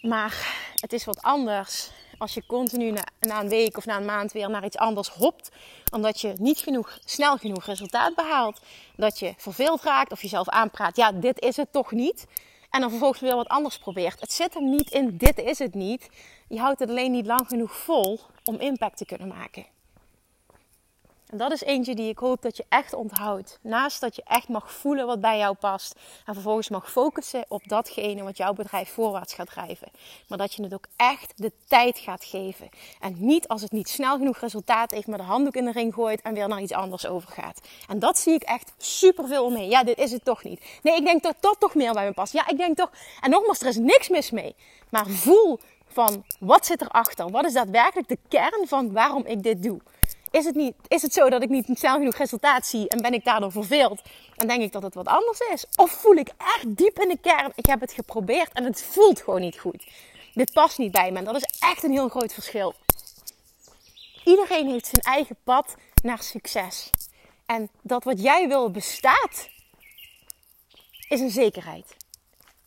Maar 0.00 0.56
het 0.80 0.92
is 0.92 1.04
wat 1.04 1.22
anders 1.22 1.90
als 2.22 2.34
je 2.34 2.46
continu 2.46 2.90
na, 2.90 3.04
na, 3.20 3.40
een 3.40 3.48
week 3.48 3.76
of 3.76 3.86
na 3.86 3.96
een 3.96 4.04
maand 4.04 4.32
weer 4.32 4.50
naar 4.50 4.64
iets 4.64 4.76
anders 4.76 5.08
hopt. 5.08 5.50
Omdat 5.92 6.20
je 6.20 6.32
niet 6.38 6.58
genoeg, 6.58 6.98
snel 7.04 7.36
genoeg 7.36 7.64
resultaat 7.64 8.14
behaalt. 8.14 8.60
Dat 8.96 9.18
je 9.18 9.34
verveeld 9.36 9.82
raakt 9.82 10.12
of 10.12 10.22
jezelf 10.22 10.48
aanpraat. 10.48 10.96
Ja, 10.96 11.12
dit 11.12 11.40
is 11.40 11.56
het 11.56 11.72
toch 11.72 11.92
niet. 11.92 12.26
En 12.70 12.80
dan 12.80 12.90
vervolgens 12.90 13.20
weer 13.20 13.36
wat 13.36 13.48
anders 13.48 13.78
probeert. 13.78 14.20
Het 14.20 14.32
zit 14.32 14.54
hem 14.54 14.70
niet 14.70 14.90
in 14.90 15.16
dit 15.16 15.38
is 15.38 15.58
het 15.58 15.74
niet. 15.74 16.08
Je 16.48 16.58
houdt 16.58 16.78
het 16.78 16.88
alleen 16.88 17.10
niet 17.10 17.26
lang 17.26 17.48
genoeg 17.48 17.76
vol 17.76 18.20
om 18.44 18.56
impact 18.56 18.96
te 18.96 19.04
kunnen 19.04 19.28
maken. 19.28 19.66
En 21.32 21.38
dat 21.38 21.52
is 21.52 21.62
eentje 21.62 21.94
die 21.94 22.08
ik 22.08 22.18
hoop 22.18 22.42
dat 22.42 22.56
je 22.56 22.64
echt 22.68 22.92
onthoudt. 22.92 23.58
Naast 23.62 24.00
dat 24.00 24.16
je 24.16 24.22
echt 24.24 24.48
mag 24.48 24.72
voelen 24.72 25.06
wat 25.06 25.20
bij 25.20 25.38
jou 25.38 25.54
past. 25.54 25.94
En 26.26 26.34
vervolgens 26.34 26.68
mag 26.68 26.90
focussen 26.90 27.44
op 27.48 27.68
datgene 27.68 28.22
wat 28.22 28.36
jouw 28.36 28.52
bedrijf 28.52 28.92
voorwaarts 28.92 29.34
gaat 29.34 29.46
drijven. 29.46 29.88
Maar 30.28 30.38
dat 30.38 30.54
je 30.54 30.62
het 30.62 30.74
ook 30.74 30.86
echt 30.96 31.32
de 31.36 31.52
tijd 31.68 31.98
gaat 31.98 32.24
geven. 32.24 32.68
En 33.00 33.14
niet 33.18 33.48
als 33.48 33.62
het 33.62 33.72
niet 33.72 33.88
snel 33.88 34.16
genoeg 34.16 34.38
resultaat 34.38 34.90
heeft, 34.90 35.06
maar 35.06 35.18
de 35.18 35.24
handdoek 35.24 35.54
in 35.54 35.64
de 35.64 35.72
ring 35.72 35.94
gooit 35.94 36.22
en 36.22 36.34
weer 36.34 36.48
naar 36.48 36.60
iets 36.60 36.72
anders 36.72 37.06
overgaat. 37.06 37.60
En 37.88 37.98
dat 37.98 38.18
zie 38.18 38.34
ik 38.34 38.42
echt 38.42 38.72
super 38.76 39.28
veel 39.28 39.50
mee. 39.50 39.68
Ja, 39.68 39.84
dit 39.84 39.98
is 39.98 40.12
het 40.12 40.24
toch 40.24 40.44
niet. 40.44 40.64
Nee, 40.82 40.96
ik 40.96 41.04
denk 41.04 41.22
dat 41.22 41.36
dat 41.40 41.56
toch 41.58 41.74
meer 41.74 41.92
bij 41.92 42.04
me 42.04 42.12
past. 42.12 42.32
Ja, 42.32 42.48
ik 42.48 42.56
denk 42.56 42.76
toch. 42.76 42.90
En 43.20 43.30
nogmaals, 43.30 43.60
er 43.60 43.66
is 43.68 43.76
niks 43.76 44.08
mis 44.08 44.30
mee. 44.30 44.54
Maar 44.88 45.06
voel 45.06 45.58
van 45.86 46.24
wat 46.38 46.66
zit 46.66 46.80
erachter? 46.80 47.30
Wat 47.30 47.44
is 47.44 47.52
daadwerkelijk 47.52 48.08
de 48.08 48.18
kern 48.28 48.68
van 48.68 48.92
waarom 48.92 49.26
ik 49.26 49.42
dit 49.42 49.62
doe? 49.62 49.80
Is 50.32 50.44
het, 50.44 50.54
niet, 50.54 50.74
is 50.88 51.02
het 51.02 51.12
zo 51.12 51.30
dat 51.30 51.42
ik 51.42 51.48
niet 51.48 51.66
snel 51.72 51.96
genoeg 51.96 52.16
resultaat 52.16 52.66
zie 52.66 52.88
en 52.88 53.02
ben 53.02 53.12
ik 53.12 53.24
daardoor 53.24 53.52
verveeld? 53.52 54.00
En 54.36 54.48
denk 54.48 54.62
ik 54.62 54.72
dat 54.72 54.82
het 54.82 54.94
wat 54.94 55.06
anders 55.06 55.40
is? 55.52 55.64
Of 55.76 55.90
voel 55.90 56.14
ik 56.14 56.28
echt 56.38 56.76
diep 56.76 56.98
in 56.98 57.08
de 57.08 57.18
kern, 57.20 57.52
ik 57.54 57.66
heb 57.66 57.80
het 57.80 57.92
geprobeerd 57.92 58.52
en 58.52 58.64
het 58.64 58.82
voelt 58.82 59.20
gewoon 59.20 59.40
niet 59.40 59.58
goed. 59.58 59.86
Dit 60.34 60.52
past 60.52 60.78
niet 60.78 60.92
bij 60.92 61.10
me 61.12 61.18
en 61.18 61.24
dat 61.24 61.36
is 61.36 61.58
echt 61.58 61.82
een 61.82 61.90
heel 61.90 62.08
groot 62.08 62.32
verschil. 62.32 62.74
Iedereen 64.24 64.68
heeft 64.68 64.86
zijn 64.86 65.02
eigen 65.02 65.36
pad 65.44 65.74
naar 66.02 66.22
succes. 66.22 66.90
En 67.46 67.68
dat 67.80 68.04
wat 68.04 68.22
jij 68.22 68.48
wil 68.48 68.70
bestaat, 68.70 69.48
is 71.08 71.20
een 71.20 71.30
zekerheid. 71.30 71.96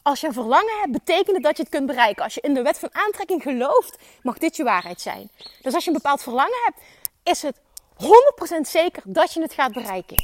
Als 0.01 0.21
je 0.21 0.28
een 0.28 0.34
verlangen 0.34 0.80
hebt, 0.80 0.91
betekent 0.91 1.36
het 1.36 1.43
dat 1.43 1.58
je 1.58 1.63
het 1.63 1.71
kunt 1.71 1.86
bereiken. 1.86 2.23
Als 2.23 2.34
je 2.34 2.41
in 2.41 2.54
de 2.54 2.62
wet 2.62 2.80
van 2.80 2.89
aantrekking 2.91 3.41
gelooft, 3.41 3.97
mag 4.23 4.38
dit 4.38 4.56
je 4.56 4.63
waarheid 4.63 5.01
zijn. 5.01 5.30
Dus 5.62 5.73
als 5.73 5.84
je 5.84 5.89
een 5.89 5.95
bepaald 5.95 6.21
verlangen 6.21 6.62
hebt, 6.65 6.80
is 7.25 7.41
het 7.41 7.57
100% 8.57 8.61
zeker 8.61 9.03
dat 9.05 9.33
je 9.33 9.41
het 9.41 9.53
gaat 9.53 9.73
bereiken. 9.73 10.17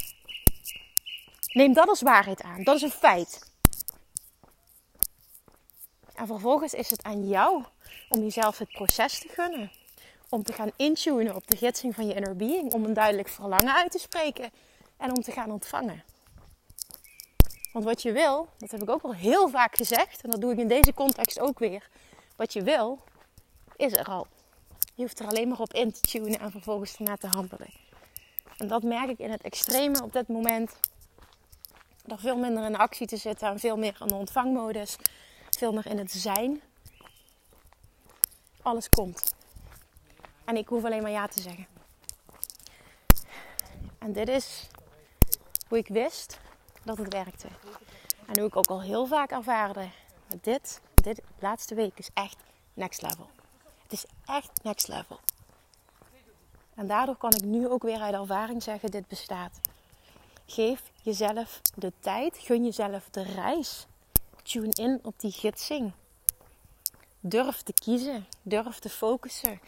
Neem 1.52 1.72
dat 1.72 1.88
als 1.88 2.02
waarheid 2.02 2.42
aan. 2.42 2.62
Dat 2.62 2.76
is 2.76 2.82
een 2.82 2.90
feit. 2.90 3.50
En 6.14 6.26
vervolgens 6.26 6.74
is 6.74 6.90
het 6.90 7.02
aan 7.02 7.28
jou 7.28 7.64
om 8.08 8.20
jezelf 8.20 8.58
het 8.58 8.72
proces 8.72 9.18
te 9.18 9.28
gunnen. 9.28 9.72
Om 10.28 10.42
te 10.42 10.52
gaan 10.52 10.70
intunen 10.76 11.34
op 11.34 11.46
de 11.46 11.56
gidsing 11.56 11.94
van 11.94 12.06
je 12.06 12.14
inner 12.14 12.36
being. 12.36 12.72
Om 12.72 12.84
een 12.84 12.94
duidelijk 12.94 13.28
verlangen 13.28 13.74
uit 13.74 13.90
te 13.90 13.98
spreken. 13.98 14.50
En 14.96 15.16
om 15.16 15.22
te 15.22 15.32
gaan 15.32 15.50
ontvangen. 15.50 16.04
Want 17.72 17.84
wat 17.84 18.02
je 18.02 18.12
wil, 18.12 18.48
dat 18.58 18.70
heb 18.70 18.82
ik 18.82 18.90
ook 18.90 19.02
al 19.02 19.14
heel 19.14 19.48
vaak 19.48 19.76
gezegd. 19.76 20.22
En 20.22 20.30
dat 20.30 20.40
doe 20.40 20.52
ik 20.52 20.58
in 20.58 20.68
deze 20.68 20.94
context 20.94 21.40
ook 21.40 21.58
weer. 21.58 21.88
Wat 22.36 22.52
je 22.52 22.62
wil, 22.62 22.98
is 23.76 23.92
er 23.92 24.06
al. 24.06 24.26
Je 24.94 25.02
hoeft 25.02 25.18
er 25.18 25.26
alleen 25.26 25.48
maar 25.48 25.60
op 25.60 25.72
in 25.72 25.92
te 25.92 26.00
tunen 26.00 26.38
en 26.38 26.50
vervolgens 26.50 26.96
ernaar 26.96 27.18
te 27.18 27.26
handelen. 27.26 27.70
En 28.56 28.68
dat 28.68 28.82
merk 28.82 29.08
ik 29.08 29.18
in 29.18 29.30
het 29.30 29.42
extreme 29.42 30.02
op 30.02 30.12
dit 30.12 30.28
moment. 30.28 30.76
Er 32.06 32.18
veel 32.18 32.36
minder 32.36 32.64
in 32.64 32.76
actie 32.76 33.06
te 33.06 33.16
zitten 33.16 33.48
en 33.48 33.58
veel 33.58 33.76
meer 33.76 33.96
in 34.00 34.06
de 34.06 34.14
ontvangmodus. 34.14 34.96
Veel 35.50 35.72
meer 35.72 35.86
in 35.86 35.98
het 35.98 36.10
zijn. 36.10 36.62
Alles 38.62 38.88
komt. 38.88 39.34
En 40.44 40.56
ik 40.56 40.68
hoef 40.68 40.84
alleen 40.84 41.02
maar 41.02 41.10
ja 41.10 41.26
te 41.26 41.40
zeggen. 41.40 41.66
En 43.98 44.12
dit 44.12 44.28
is 44.28 44.68
hoe 45.68 45.78
ik 45.78 45.88
wist 45.88 46.40
dat 46.84 46.98
het 46.98 47.12
werkte. 47.12 47.48
En 48.26 48.38
hoe 48.38 48.48
ik 48.48 48.56
ook 48.56 48.66
al 48.66 48.82
heel 48.82 49.06
vaak 49.06 49.30
ervaarde. 49.30 49.88
dit, 50.40 50.80
dit 50.94 51.22
laatste 51.38 51.74
week 51.74 51.98
is 51.98 52.08
echt 52.14 52.36
next 52.74 53.02
level. 53.02 53.31
Het 53.92 54.04
is 54.04 54.10
echt 54.34 54.62
next 54.62 54.88
level. 54.88 55.20
En 56.74 56.86
daardoor 56.86 57.16
kan 57.16 57.34
ik 57.34 57.44
nu 57.44 57.68
ook 57.68 57.82
weer 57.82 58.00
uit 58.00 58.14
ervaring 58.14 58.62
zeggen: 58.62 58.90
dit 58.90 59.08
bestaat. 59.08 59.60
Geef 60.46 60.82
jezelf 61.02 61.60
de 61.74 61.92
tijd, 62.00 62.38
gun 62.38 62.64
jezelf 62.64 63.08
de 63.10 63.22
reis. 63.22 63.86
Tune 64.42 64.72
in 64.74 65.00
op 65.02 65.20
die 65.20 65.30
gidsing. 65.30 65.92
Durf 67.20 67.62
te 67.62 67.72
kiezen, 67.72 68.26
durf 68.42 68.78
te 68.78 68.88
focussen. 68.88 69.60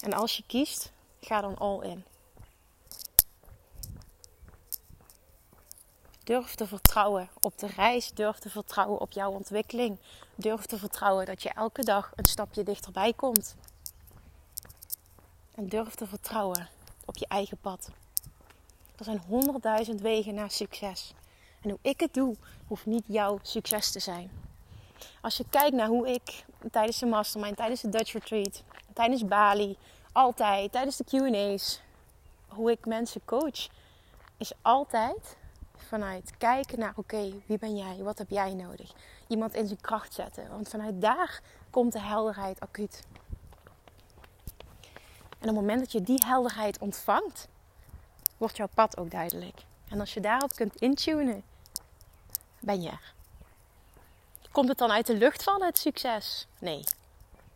En 0.00 0.12
als 0.12 0.36
je 0.36 0.42
kiest, 0.46 0.92
ga 1.20 1.40
dan 1.40 1.58
all 1.58 1.80
in. 1.82 2.04
Durf 6.24 6.54
te 6.54 6.66
vertrouwen 6.66 7.28
op 7.40 7.58
de 7.58 7.66
reis. 7.66 8.12
Durf 8.12 8.38
te 8.38 8.50
vertrouwen 8.50 9.00
op 9.00 9.12
jouw 9.12 9.30
ontwikkeling. 9.30 9.98
Durf 10.34 10.66
te 10.66 10.78
vertrouwen 10.78 11.26
dat 11.26 11.42
je 11.42 11.48
elke 11.48 11.82
dag 11.82 12.12
een 12.14 12.24
stapje 12.24 12.62
dichterbij 12.62 13.12
komt. 13.12 13.56
En 15.54 15.68
durf 15.68 15.94
te 15.94 16.06
vertrouwen 16.06 16.68
op 17.04 17.16
je 17.16 17.26
eigen 17.26 17.56
pad. 17.56 17.90
Er 18.96 19.04
zijn 19.04 19.22
honderdduizend 19.26 20.00
wegen 20.00 20.34
naar 20.34 20.50
succes. 20.50 21.12
En 21.60 21.70
hoe 21.70 21.78
ik 21.82 22.00
het 22.00 22.14
doe, 22.14 22.36
hoeft 22.66 22.86
niet 22.86 23.04
jouw 23.06 23.38
succes 23.42 23.92
te 23.92 24.00
zijn. 24.00 24.30
Als 25.20 25.36
je 25.36 25.44
kijkt 25.50 25.76
naar 25.76 25.88
hoe 25.88 26.08
ik 26.08 26.44
tijdens 26.70 26.98
de 26.98 27.06
mastermind, 27.06 27.56
tijdens 27.56 27.80
de 27.80 27.88
Dutch 27.88 28.12
Retreat, 28.12 28.62
tijdens 28.92 29.24
Bali, 29.24 29.76
altijd, 30.12 30.72
tijdens 30.72 30.96
de 30.96 31.04
QA's, 31.04 31.80
hoe 32.48 32.70
ik 32.70 32.86
mensen 32.86 33.20
coach, 33.24 33.68
is 34.36 34.52
altijd 34.62 35.36
vanuit 35.84 36.32
kijken 36.38 36.78
naar 36.78 36.92
oké, 36.96 37.32
wie 37.46 37.58
ben 37.58 37.76
jij? 37.76 38.02
Wat 38.02 38.18
heb 38.18 38.30
jij 38.30 38.54
nodig? 38.54 38.92
Iemand 39.26 39.54
in 39.54 39.66
zijn 39.66 39.80
kracht 39.80 40.14
zetten. 40.14 40.48
Want 40.48 40.68
vanuit 40.68 41.00
daar 41.00 41.40
komt 41.70 41.92
de 41.92 42.00
helderheid 42.00 42.60
acuut. 42.60 43.02
En 45.38 45.50
op 45.50 45.56
het 45.56 45.64
moment 45.64 45.80
dat 45.80 45.92
je 45.92 46.02
die 46.02 46.22
helderheid 46.26 46.78
ontvangt, 46.78 47.48
wordt 48.36 48.56
jouw 48.56 48.68
pad 48.74 48.96
ook 48.96 49.10
duidelijk. 49.10 49.62
En 49.88 50.00
als 50.00 50.14
je 50.14 50.20
daarop 50.20 50.54
kunt 50.54 50.76
intunen, 50.76 51.42
ben 52.60 52.82
je 52.82 52.88
er. 52.88 53.14
Komt 54.50 54.68
het 54.68 54.78
dan 54.78 54.90
uit 54.90 55.06
de 55.06 55.16
lucht 55.16 55.42
vallen, 55.42 55.66
het 55.66 55.78
succes? 55.78 56.46
Nee, 56.58 56.84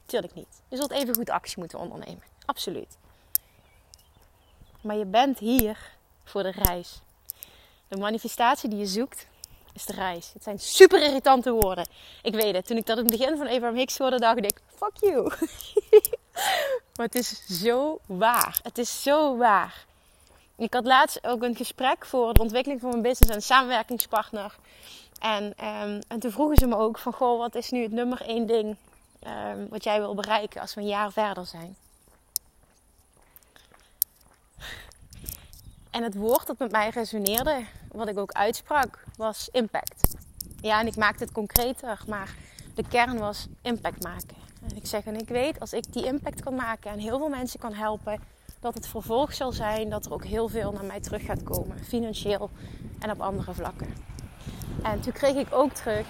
natuurlijk 0.01 0.35
niet. 0.35 0.62
Je 0.69 0.77
zult 0.77 0.91
even 0.91 1.14
goed 1.14 1.31
actie 1.31 1.59
moeten 1.59 1.79
ondernemen. 1.79 2.23
Absoluut. 2.45 2.97
Maar 4.81 4.97
je 4.97 5.07
bent 5.07 5.38
hier 5.38 5.97
voor 6.25 6.43
de 6.43 6.51
reis. 6.51 7.01
De 7.88 7.96
manifestatie 7.96 8.68
die 8.68 8.79
je 8.79 8.87
zoekt, 8.87 9.27
is 9.72 9.85
de 9.85 9.92
reis. 9.92 10.31
Het 10.33 10.42
zijn 10.42 10.59
super 10.59 11.03
irritante 11.03 11.51
woorden. 11.51 11.87
Ik 12.22 12.35
weet 12.35 12.55
het. 12.55 12.66
Toen 12.66 12.77
ik 12.77 12.87
dat 12.87 12.98
in 12.98 13.05
het 13.05 13.16
begin 13.16 13.37
van 13.37 13.46
Abraham 13.46 13.77
Hicks 13.77 13.98
hoorde, 13.98 14.18
dacht 14.18 14.38
ik, 14.38 14.61
fuck 14.74 14.96
you. 15.01 15.22
maar 16.96 17.07
het 17.07 17.14
is 17.14 17.61
zo 17.61 17.98
waar. 18.07 18.61
Het 18.62 18.79
is 18.79 19.03
zo 19.03 19.37
waar. 19.37 19.87
Ik 20.57 20.74
had 20.74 20.85
laatst 20.85 21.27
ook 21.27 21.42
een 21.42 21.57
gesprek 21.57 22.07
voor 22.07 22.35
de 22.35 22.40
ontwikkeling 22.40 22.81
van 22.81 22.90
mijn 22.90 23.03
business 23.03 23.35
en 23.35 23.42
samenwerkingspartner. 23.42 24.55
En, 25.18 25.44
um, 25.44 26.01
en 26.09 26.18
toen 26.18 26.31
vroegen 26.31 26.57
ze 26.57 26.66
me 26.66 26.77
ook 26.77 26.98
van, 26.98 27.12
goh, 27.12 27.38
wat 27.38 27.55
is 27.55 27.70
nu 27.70 27.83
het 27.83 27.92
nummer 27.92 28.20
één 28.20 28.46
ding 28.46 28.77
um, 29.27 29.68
wat 29.68 29.85
jij 29.85 30.01
wil 30.01 30.14
bereiken 30.14 30.61
als 30.61 30.74
we 30.74 30.81
een 30.81 30.87
jaar 30.87 31.12
verder 31.12 31.46
zijn? 31.46 31.77
En 35.90 36.03
het 36.03 36.14
woord 36.14 36.46
dat 36.46 36.59
met 36.59 36.70
mij 36.70 36.88
resoneerde, 36.88 37.64
wat 37.92 38.09
ik 38.09 38.18
ook 38.18 38.33
uitsprak, 38.33 39.05
was 39.16 39.48
impact. 39.53 40.16
Ja, 40.61 40.81
en 40.81 40.87
ik 40.87 40.96
maakte 40.96 41.24
het 41.24 41.33
concreter, 41.33 42.01
maar 42.07 42.35
de 42.74 42.88
kern 42.88 43.18
was 43.18 43.46
impact 43.62 44.03
maken. 44.03 44.37
En 44.68 44.77
ik 44.77 44.87
zeg, 44.87 45.05
en 45.05 45.16
ik 45.16 45.29
weet, 45.29 45.61
als 45.61 45.72
ik 45.72 45.92
die 45.92 46.05
impact 46.05 46.42
kan 46.42 46.55
maken 46.55 46.90
en 46.90 46.98
heel 46.98 47.18
veel 47.18 47.29
mensen 47.29 47.61
kan 47.61 47.72
helpen, 47.72 48.20
dat 48.61 48.74
het 48.74 48.87
vervolg 48.87 49.35
zal 49.35 49.53
zijn 49.53 49.90
dat 49.90 50.07
er 50.07 50.12
ook 50.12 50.24
heel 50.24 50.48
veel 50.48 50.72
naar 50.72 50.85
mij 50.85 51.01
terug 51.01 51.24
gaat 51.24 51.42
komen, 51.42 51.85
financieel 51.85 52.51
en 52.98 53.11
op 53.11 53.20
andere 53.20 53.55
vlakken. 53.55 53.94
En 54.83 55.01
toen 55.01 55.12
kreeg 55.12 55.35
ik 55.35 55.46
ook 55.51 55.72
terug 55.72 56.07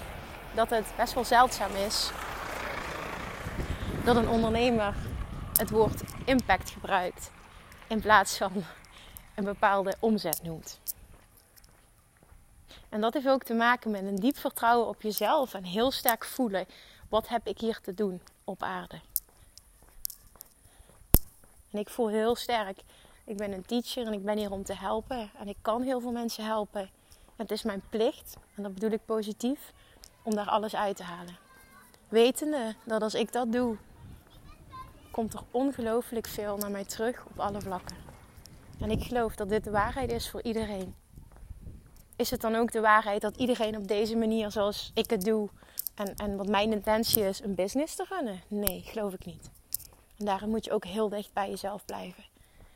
dat 0.55 0.71
het 0.71 0.87
best 0.97 1.15
wel 1.15 1.25
zeldzaam 1.25 1.75
is 1.87 2.11
dat 4.05 4.17
een 4.17 4.29
ondernemer 4.29 4.95
het 5.57 5.71
woord 5.71 6.03
impact 6.25 6.71
gebruikt 6.71 7.31
in 7.87 8.01
plaats 8.01 8.37
van 8.37 8.53
een 9.39 9.45
bepaalde 9.45 9.95
omzet 10.01 10.43
noemt. 10.43 10.81
En 12.89 13.01
dat 13.01 13.15
heeft 13.15 13.29
ook 13.29 13.43
te 13.43 13.55
maken 13.55 13.91
met 13.91 14.03
een 14.03 14.17
diep 14.17 14.37
vertrouwen 14.37 14.89
op 14.89 15.03
jezelf 15.03 15.55
en 15.55 15.65
heel 15.65 15.91
sterk 15.91 16.25
voelen: 16.25 16.67
wat 17.09 17.29
heb 17.29 17.47
ik 17.47 17.59
hier 17.59 17.81
te 17.81 17.95
doen 17.95 18.21
op 18.45 18.63
aarde? 18.63 19.01
En 21.71 21.79
ik 21.79 21.89
voel 21.89 22.09
heel 22.09 22.37
sterk: 22.37 22.79
ik 23.25 23.37
ben 23.37 23.53
een 23.53 23.67
teacher 23.67 24.07
en 24.07 24.13
ik 24.13 24.25
ben 24.25 24.39
hier 24.39 24.51
om 24.51 24.65
te 24.65 24.75
helpen. 24.75 25.31
En 25.39 25.49
ik 25.49 25.57
kan 25.63 25.83
heel 25.83 26.01
veel 26.01 26.13
mensen 26.13 26.45
helpen. 26.45 26.91
Het 27.37 27.51
is 27.51 27.63
mijn 27.63 27.83
plicht, 27.89 28.37
en 28.55 28.63
dat 28.63 28.75
bedoel 28.75 28.91
ik 28.91 29.05
positief, 29.05 29.73
om 30.23 30.35
daar 30.35 30.49
alles 30.49 30.75
uit 30.75 30.97
te 30.97 31.03
halen. 31.03 31.37
Wetende 32.09 32.75
dat 32.85 33.03
als 33.03 33.15
ik 33.15 33.33
dat 33.33 33.53
doe, 33.53 33.77
komt 35.11 35.33
er 35.33 35.43
ongelooflijk 35.51 36.27
veel 36.27 36.57
naar 36.57 36.71
mij 36.71 36.85
terug 36.85 37.25
op 37.25 37.41
alle 37.41 37.61
vlakken. 37.61 38.08
En 38.81 38.91
ik 38.91 39.03
geloof 39.03 39.35
dat 39.35 39.49
dit 39.49 39.65
de 39.65 39.71
waarheid 39.71 40.13
is 40.13 40.31
voor 40.31 40.43
iedereen. 40.43 40.95
Is 42.17 42.31
het 42.31 42.41
dan 42.41 42.55
ook 42.55 42.73
de 42.73 42.81
waarheid 42.81 43.21
dat 43.21 43.37
iedereen 43.37 43.77
op 43.77 43.89
deze 43.89 44.17
manier, 44.17 44.51
zoals 44.51 44.91
ik 44.95 45.11
het 45.11 45.25
doe, 45.25 45.49
en, 45.95 46.15
en 46.15 46.37
wat 46.37 46.49
mijn 46.49 46.73
intentie 46.73 47.23
is, 47.23 47.43
een 47.43 47.55
business 47.55 47.95
te 47.95 48.05
runnen? 48.09 48.41
Nee, 48.49 48.83
geloof 48.85 49.13
ik 49.13 49.25
niet. 49.25 49.51
En 50.19 50.25
daarom 50.25 50.51
moet 50.51 50.65
je 50.65 50.73
ook 50.73 50.85
heel 50.85 51.09
dicht 51.09 51.33
bij 51.33 51.51
jezelf 51.51 51.85
blijven. 51.85 52.25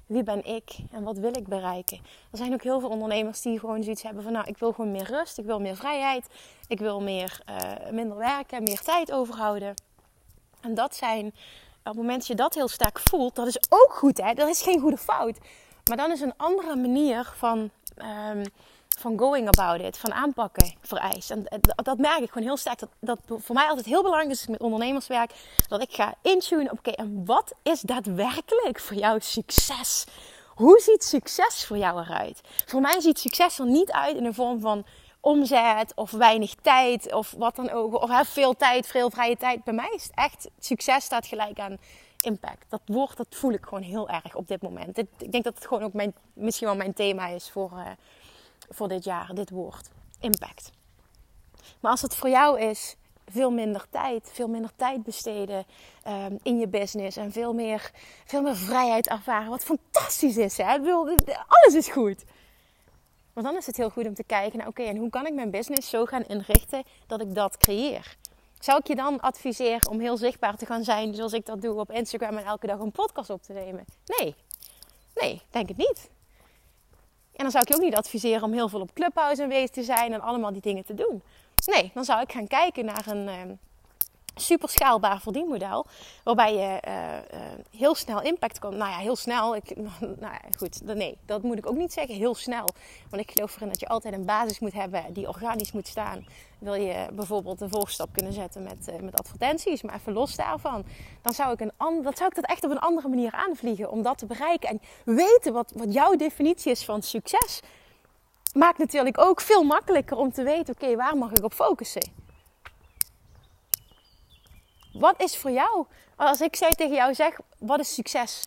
Wie 0.06 0.22
ben 0.22 0.44
ik 0.44 0.76
en 0.90 1.02
wat 1.02 1.18
wil 1.18 1.36
ik 1.36 1.48
bereiken? 1.48 1.98
Er 2.30 2.38
zijn 2.38 2.52
ook 2.52 2.62
heel 2.62 2.80
veel 2.80 2.88
ondernemers 2.88 3.42
die 3.42 3.58
gewoon 3.58 3.82
zoiets 3.82 4.02
hebben 4.02 4.22
van... 4.22 4.32
nou, 4.32 4.46
ik 4.46 4.58
wil 4.58 4.72
gewoon 4.72 4.90
meer 4.90 5.10
rust, 5.10 5.38
ik 5.38 5.44
wil 5.44 5.60
meer 5.60 5.76
vrijheid... 5.76 6.26
ik 6.68 6.78
wil 6.78 7.00
meer, 7.00 7.40
uh, 7.48 7.90
minder 7.90 8.16
werken, 8.16 8.62
meer 8.62 8.80
tijd 8.80 9.12
overhouden. 9.12 9.74
En 10.60 10.74
dat 10.74 10.94
zijn, 10.94 11.26
op 11.26 11.34
het 11.82 11.96
moment 11.96 12.18
dat 12.18 12.26
je 12.26 12.34
dat 12.34 12.54
heel 12.54 12.68
sterk 12.68 12.98
voelt... 12.98 13.34
dat 13.34 13.46
is 13.46 13.58
ook 13.68 13.92
goed, 13.92 14.22
hè? 14.22 14.34
Dat 14.34 14.48
is 14.48 14.62
geen 14.62 14.80
goede 14.80 14.98
fout. 14.98 15.38
Maar 15.88 15.96
dan 15.96 16.10
is 16.10 16.20
een 16.20 16.36
andere 16.36 16.76
manier 16.76 17.32
van... 17.36 17.70
Um, 18.30 18.42
van 18.98 19.18
going 19.18 19.48
about 19.48 19.80
it, 19.80 19.98
van 19.98 20.12
aanpakken 20.12 20.74
vereist. 20.80 21.30
En 21.30 21.46
dat 21.76 21.98
merk 21.98 22.18
ik 22.18 22.28
gewoon 22.28 22.46
heel 22.46 22.56
sterk. 22.56 22.78
Dat, 22.78 22.88
dat 23.00 23.18
voor 23.26 23.54
mij 23.54 23.68
altijd 23.68 23.86
heel 23.86 24.02
belangrijk 24.02 24.32
is 24.32 24.46
met 24.46 24.60
ondernemerswerk. 24.60 25.32
Dat 25.68 25.82
ik 25.82 25.94
ga 25.94 26.14
intunen 26.22 26.72
op, 26.72 26.78
oké, 26.78 26.90
en 26.90 27.24
wat 27.24 27.54
is 27.62 27.80
daadwerkelijk 27.80 28.80
voor 28.80 28.96
jou 28.96 29.20
succes? 29.20 30.06
Hoe 30.54 30.80
ziet 30.80 31.04
succes 31.04 31.66
voor 31.66 31.76
jou 31.78 32.00
eruit? 32.00 32.40
Voor 32.66 32.80
mij 32.80 33.00
ziet 33.00 33.18
succes 33.18 33.58
er 33.58 33.66
niet 33.66 33.92
uit 33.92 34.16
in 34.16 34.24
de 34.24 34.34
vorm 34.34 34.60
van 34.60 34.84
omzet 35.20 35.92
of 35.94 36.10
weinig 36.10 36.54
tijd 36.62 37.12
of 37.12 37.34
wat 37.38 37.56
dan 37.56 37.70
ook. 37.70 38.02
Of 38.02 38.28
veel 38.28 38.56
tijd, 38.56 38.86
veel 38.86 39.10
vrije 39.10 39.36
tijd. 39.36 39.64
Bij 39.64 39.74
mij 39.74 39.90
is 39.94 40.02
het 40.02 40.12
echt, 40.14 40.48
succes 40.58 41.04
staat 41.04 41.26
gelijk 41.26 41.58
aan 41.58 41.78
impact. 42.24 42.64
Dat 42.68 42.82
woord, 42.84 43.16
dat 43.16 43.26
voel 43.30 43.52
ik 43.52 43.64
gewoon 43.64 43.82
heel 43.82 44.08
erg 44.08 44.34
op 44.34 44.48
dit 44.48 44.62
moment. 44.62 44.98
Ik 44.98 45.32
denk 45.32 45.44
dat 45.44 45.54
het 45.54 45.66
gewoon 45.66 45.82
ook 45.82 45.92
mijn, 45.92 46.14
misschien 46.32 46.66
wel 46.66 46.76
mijn 46.76 46.92
thema 46.92 47.26
is 47.26 47.50
voor... 47.50 47.70
Uh, 47.72 47.90
voor 48.74 48.88
dit 48.88 49.04
jaar, 49.04 49.34
dit 49.34 49.50
woord. 49.50 49.90
Impact. 50.20 50.70
Maar 51.80 51.90
als 51.90 52.02
het 52.02 52.14
voor 52.14 52.28
jou 52.28 52.60
is, 52.60 52.96
veel 53.26 53.50
minder 53.50 53.86
tijd, 53.90 54.30
veel 54.32 54.48
minder 54.48 54.70
tijd 54.76 55.02
besteden 55.02 55.66
um, 56.08 56.38
in 56.42 56.58
je 56.58 56.68
business 56.68 57.16
en 57.16 57.32
veel 57.32 57.54
meer, 57.54 57.90
veel 58.24 58.42
meer 58.42 58.56
vrijheid 58.56 59.08
ervaren. 59.08 59.50
Wat 59.50 59.64
fantastisch 59.64 60.36
is, 60.36 60.56
hè? 60.56 60.78
Alles 61.48 61.74
is 61.74 61.88
goed. 61.88 62.24
Maar 63.32 63.44
dan 63.44 63.56
is 63.56 63.66
het 63.66 63.76
heel 63.76 63.90
goed 63.90 64.06
om 64.06 64.14
te 64.14 64.24
kijken 64.24 64.58
naar, 64.58 64.68
oké, 64.68 64.82
en 64.82 64.96
hoe 64.96 65.10
kan 65.10 65.26
ik 65.26 65.34
mijn 65.34 65.50
business 65.50 65.90
zo 65.90 66.04
gaan 66.04 66.24
inrichten 66.24 66.82
dat 67.06 67.20
ik 67.20 67.34
dat 67.34 67.56
creëer? 67.56 68.16
Zou 68.62 68.78
ik 68.78 68.86
je 68.86 68.94
dan 68.94 69.20
adviseren 69.20 69.88
om 69.90 70.00
heel 70.00 70.16
zichtbaar 70.16 70.56
te 70.56 70.66
gaan 70.66 70.84
zijn, 70.84 71.14
zoals 71.14 71.32
ik 71.32 71.46
dat 71.46 71.62
doe 71.62 71.78
op 71.78 71.90
Instagram 71.90 72.36
en 72.36 72.44
elke 72.44 72.66
dag 72.66 72.78
een 72.78 72.90
podcast 72.90 73.30
op 73.30 73.42
te 73.42 73.52
nemen? 73.52 73.84
Nee, 74.06 74.34
nee, 75.14 75.42
denk 75.50 75.68
het 75.68 75.76
niet. 75.76 76.10
En 77.32 77.42
dan 77.42 77.50
zou 77.50 77.62
ik 77.62 77.68
je 77.68 77.74
ook 77.74 77.80
niet 77.80 77.96
adviseren 77.96 78.42
om 78.42 78.52
heel 78.52 78.68
veel 78.68 78.80
op 78.80 78.94
Clubhouse 78.94 79.42
aanwezig 79.42 79.70
te 79.70 79.82
zijn 79.82 80.12
en 80.12 80.20
allemaal 80.20 80.52
die 80.52 80.60
dingen 80.60 80.84
te 80.84 80.94
doen. 80.94 81.22
Nee, 81.66 81.90
dan 81.94 82.04
zou 82.04 82.20
ik 82.20 82.32
gaan 82.32 82.46
kijken 82.46 82.84
naar 82.84 83.06
een 83.06 83.28
uh, 83.28 83.56
super 84.34 84.68
schaalbaar 84.68 85.20
verdienmodel. 85.20 85.86
Waarbij 86.24 86.54
je 86.54 86.80
uh, 86.88 87.40
uh, 87.40 87.46
heel 87.76 87.94
snel 87.94 88.22
impact 88.22 88.58
kan. 88.58 88.76
Nou 88.76 88.90
ja, 88.90 88.96
heel 88.96 89.16
snel. 89.16 89.56
Ik, 89.56 89.76
nou 90.00 90.32
ja, 90.32 90.40
goed. 90.58 90.80
Nee, 90.84 91.18
dat 91.26 91.42
moet 91.42 91.58
ik 91.58 91.66
ook 91.66 91.76
niet 91.76 91.92
zeggen. 91.92 92.14
Heel 92.14 92.34
snel. 92.34 92.68
Want 93.10 93.22
ik 93.22 93.30
geloof 93.30 93.56
erin 93.56 93.68
dat 93.68 93.80
je 93.80 93.88
altijd 93.88 94.14
een 94.14 94.24
basis 94.24 94.58
moet 94.58 94.72
hebben 94.72 95.12
die 95.12 95.28
organisch 95.28 95.72
moet 95.72 95.88
staan 95.88 96.24
wil 96.62 96.74
je 96.74 97.06
bijvoorbeeld 97.12 97.60
een 97.60 97.68
volgstap 97.68 98.12
kunnen 98.12 98.32
zetten 98.32 98.62
met, 98.62 98.88
uh, 98.88 99.00
met 99.00 99.18
advertenties, 99.18 99.82
maar 99.82 99.94
even 99.94 100.12
los 100.12 100.36
daarvan, 100.36 100.84
dan 101.22 101.32
zou 101.32 101.52
ik, 101.52 101.60
een 101.60 101.72
dan 101.78 102.12
zou 102.14 102.28
ik 102.28 102.34
dat 102.34 102.46
echt 102.46 102.64
op 102.64 102.70
een 102.70 102.78
andere 102.78 103.08
manier 103.08 103.32
aanvliegen 103.32 103.90
om 103.90 104.02
dat 104.02 104.18
te 104.18 104.26
bereiken. 104.26 104.68
En 104.68 104.80
weten 105.04 105.52
wat, 105.52 105.72
wat 105.74 105.92
jouw 105.92 106.16
definitie 106.16 106.70
is 106.70 106.84
van 106.84 107.02
succes, 107.02 107.60
maakt 108.54 108.78
natuurlijk 108.78 109.20
ook 109.20 109.40
veel 109.40 109.62
makkelijker 109.62 110.16
om 110.16 110.32
te 110.32 110.42
weten: 110.42 110.74
oké, 110.74 110.96
waar 110.96 111.16
mag 111.16 111.32
ik 111.32 111.44
op 111.44 111.52
focussen? 111.52 112.12
Wat 114.92 115.20
is 115.20 115.36
voor 115.36 115.50
jou, 115.50 115.86
als 116.16 116.40
ik 116.40 116.56
tegen 116.56 116.94
jou 116.94 117.14
zeg, 117.14 117.38
wat 117.58 117.80
is 117.80 117.94
succes? 117.94 118.44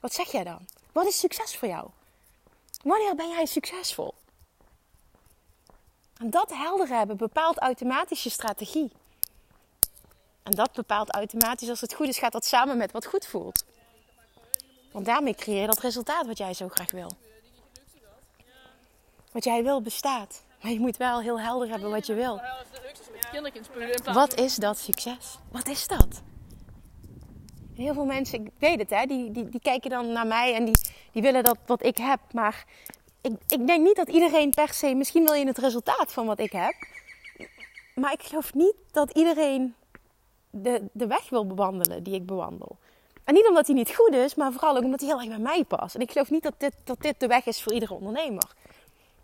Wat 0.00 0.12
zeg 0.12 0.32
jij 0.32 0.44
dan? 0.44 0.66
Wat 0.92 1.06
is 1.06 1.18
succes 1.18 1.56
voor 1.56 1.68
jou? 1.68 1.88
Wanneer 2.82 3.14
ben 3.14 3.28
jij 3.28 3.46
succesvol? 3.46 4.14
En 6.18 6.30
dat 6.30 6.50
helder 6.54 6.88
hebben 6.88 7.16
bepaalt 7.16 7.58
automatisch 7.58 8.22
je 8.22 8.30
strategie. 8.30 8.92
En 10.42 10.50
dat 10.50 10.72
bepaalt 10.72 11.14
automatisch, 11.14 11.68
als 11.68 11.80
het 11.80 11.94
goed 11.94 12.08
is, 12.08 12.18
gaat 12.18 12.32
dat 12.32 12.44
samen 12.44 12.76
met 12.76 12.92
wat 12.92 13.06
goed 13.06 13.26
voelt. 13.26 13.64
Want 14.92 15.06
daarmee 15.06 15.34
creëer 15.34 15.60
je 15.60 15.66
dat 15.66 15.80
resultaat 15.80 16.26
wat 16.26 16.38
jij 16.38 16.54
zo 16.54 16.68
graag 16.68 16.90
wil. 16.90 17.10
Wat 19.32 19.44
jij 19.44 19.62
wil 19.62 19.82
bestaat. 19.82 20.42
Maar 20.62 20.72
je 20.72 20.80
moet 20.80 20.96
wel 20.96 21.20
heel 21.20 21.40
helder 21.40 21.68
hebben 21.68 21.90
wat 21.90 22.06
je 22.06 22.14
wil. 22.14 22.40
Wat 24.12 24.40
is 24.40 24.56
dat 24.56 24.78
succes? 24.78 25.38
Wat 25.50 25.68
is 25.68 25.86
dat? 25.86 26.22
Heel 27.74 27.94
veel 27.94 28.04
mensen, 28.04 28.44
ik 28.44 28.50
weet 28.58 28.78
het, 28.78 28.90
hè, 28.90 29.06
die, 29.06 29.30
die, 29.30 29.48
die 29.48 29.60
kijken 29.60 29.90
dan 29.90 30.12
naar 30.12 30.26
mij 30.26 30.54
en 30.54 30.64
die, 30.64 30.78
die 31.12 31.22
willen 31.22 31.44
dat 31.44 31.58
wat 31.66 31.84
ik 31.84 31.96
heb. 31.96 32.20
Maar 32.32 32.64
ik, 33.20 33.32
ik 33.48 33.66
denk 33.66 33.82
niet 33.82 33.96
dat 33.96 34.08
iedereen 34.08 34.50
per 34.50 34.72
se, 34.72 34.94
misschien 34.94 35.24
wil 35.24 35.34
je 35.34 35.46
het 35.46 35.58
resultaat 35.58 36.12
van 36.12 36.26
wat 36.26 36.40
ik 36.40 36.52
heb. 36.52 36.74
Maar 37.94 38.12
ik 38.12 38.22
geloof 38.22 38.54
niet 38.54 38.74
dat 38.90 39.10
iedereen 39.10 39.74
de, 40.50 40.82
de 40.92 41.06
weg 41.06 41.28
wil 41.28 41.46
bewandelen 41.46 42.02
die 42.02 42.14
ik 42.14 42.26
bewandel. 42.26 42.78
En 43.24 43.34
niet 43.34 43.48
omdat 43.48 43.66
hij 43.66 43.76
niet 43.76 43.94
goed 43.94 44.14
is, 44.14 44.34
maar 44.34 44.52
vooral 44.52 44.76
ook 44.76 44.82
omdat 44.82 45.00
hij 45.00 45.08
heel 45.08 45.18
erg 45.18 45.28
bij 45.28 45.38
mij 45.38 45.64
past. 45.64 45.94
En 45.94 46.00
ik 46.00 46.10
geloof 46.10 46.30
niet 46.30 46.42
dat 46.42 46.54
dit, 46.58 46.74
dat 46.84 47.00
dit 47.00 47.20
de 47.20 47.26
weg 47.26 47.46
is 47.46 47.62
voor 47.62 47.72
iedere 47.72 47.94
ondernemer. 47.94 48.54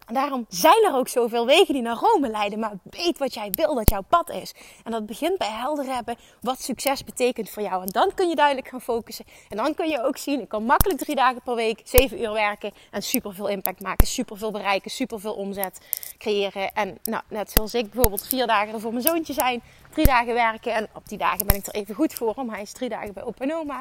En 0.07 0.15
daarom 0.15 0.47
zijn 0.49 0.85
er 0.85 0.95
ook 0.95 1.09
zoveel 1.09 1.47
wegen 1.47 1.75
die 1.75 1.83
naar 1.83 1.97
Rome 1.97 2.29
leiden. 2.31 2.59
Maar 2.59 2.73
weet 2.83 3.19
wat 3.19 3.35
jij 3.35 3.51
wil 3.51 3.75
dat 3.75 3.91
jouw 3.91 4.03
pad 4.09 4.31
is. 4.31 4.55
En 4.85 4.93
dat 4.93 5.07
begint 5.07 5.39
bij 5.39 5.51
helder 5.51 5.85
hebben 5.85 6.17
wat 6.41 6.63
succes 6.63 7.05
betekent 7.05 7.51
voor 7.51 7.63
jou. 7.63 7.83
En 7.83 7.89
dan 7.89 8.15
kun 8.15 8.29
je 8.29 8.35
duidelijk 8.35 8.69
gaan 8.69 8.81
focussen. 8.81 9.25
En 9.49 9.57
dan 9.57 9.75
kun 9.75 9.89
je 9.89 10.05
ook 10.05 10.17
zien, 10.17 10.41
ik 10.41 10.49
kan 10.49 10.65
makkelijk 10.65 11.01
drie 11.01 11.17
dagen 11.17 11.43
per 11.43 11.55
week, 11.55 11.81
zeven 11.85 12.21
uur 12.21 12.33
werken. 12.33 12.73
En 12.91 13.03
superveel 13.03 13.49
impact 13.49 13.81
maken, 13.81 14.07
superveel 14.07 14.51
bereiken, 14.51 14.91
superveel 14.91 15.35
omzet 15.35 15.81
creëren. 16.19 16.73
En 16.73 16.99
nou, 17.03 17.23
net 17.29 17.51
zoals 17.51 17.75
ik 17.75 17.91
bijvoorbeeld 17.91 18.27
vier 18.27 18.47
dagen 18.47 18.75
er 18.75 18.81
voor 18.81 18.93
mijn 18.93 19.05
zoontje 19.05 19.33
zijn. 19.33 19.63
Drie 19.93 20.07
dagen 20.07 20.35
werken. 20.35 20.75
En 20.75 20.89
op 20.95 21.09
die 21.09 21.19
dagen 21.19 21.47
ben 21.47 21.57
ik 21.57 21.67
er 21.67 21.75
even 21.75 21.95
goed 21.95 22.15
voor. 22.15 22.35
Om 22.35 22.51
hij 22.51 22.63
is 22.63 22.73
drie 22.73 22.89
dagen 22.89 23.13
bij 23.13 23.23
opa 23.23 23.45
en 23.45 23.55
oma. 23.55 23.77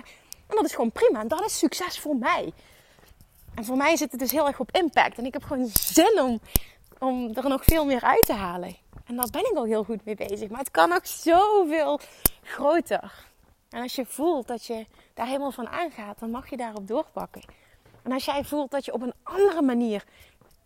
En 0.48 0.56
dat 0.56 0.66
is 0.66 0.72
gewoon 0.72 0.92
prima. 0.92 1.20
En 1.20 1.28
dat 1.28 1.46
is 1.46 1.58
succes 1.58 2.00
voor 2.00 2.16
mij. 2.16 2.54
En 3.56 3.66
voor 3.66 3.78
mij 3.78 3.96
zit 3.96 4.12
het 4.12 4.20
dus 4.20 4.32
heel 4.32 4.48
erg 4.48 4.60
op 4.60 4.72
impact. 4.72 5.18
En 5.18 5.26
ik 5.26 5.34
heb 5.34 5.44
gewoon 5.44 5.70
zin 5.74 6.22
om, 6.22 6.40
om 7.00 7.32
er 7.34 7.50
nog 7.50 7.64
veel 7.64 7.86
meer 7.86 8.02
uit 8.02 8.26
te 8.26 8.34
halen. 8.34 8.76
En 9.06 9.16
daar 9.16 9.28
ben 9.32 9.52
ik 9.52 9.56
al 9.56 9.66
heel 9.66 9.84
goed 9.84 10.06
mee 10.06 10.16
bezig. 10.16 10.50
Maar 10.50 10.60
het 10.60 10.72
kan 10.72 10.90
nog 10.90 11.08
zoveel 11.08 12.00
groter. 12.42 13.14
En 13.70 13.82
als 13.82 13.96
je 13.96 14.06
voelt 14.06 14.48
dat 14.48 14.66
je 14.66 14.86
daar 15.14 15.28
helemaal 15.28 15.52
van 15.52 15.68
aangaat, 15.68 16.20
dan 16.20 16.30
mag 16.30 16.50
je 16.50 16.58
daarop 16.58 16.88
doorpakken. 16.88 17.42
En 18.04 18.12
als 18.12 18.26
jij 18.26 18.44
voelt 18.44 18.72
dat 18.72 18.86
je 18.86 18.94
op 18.94 19.02
een 19.02 19.14
andere 19.24 19.62
manier, 19.62 20.04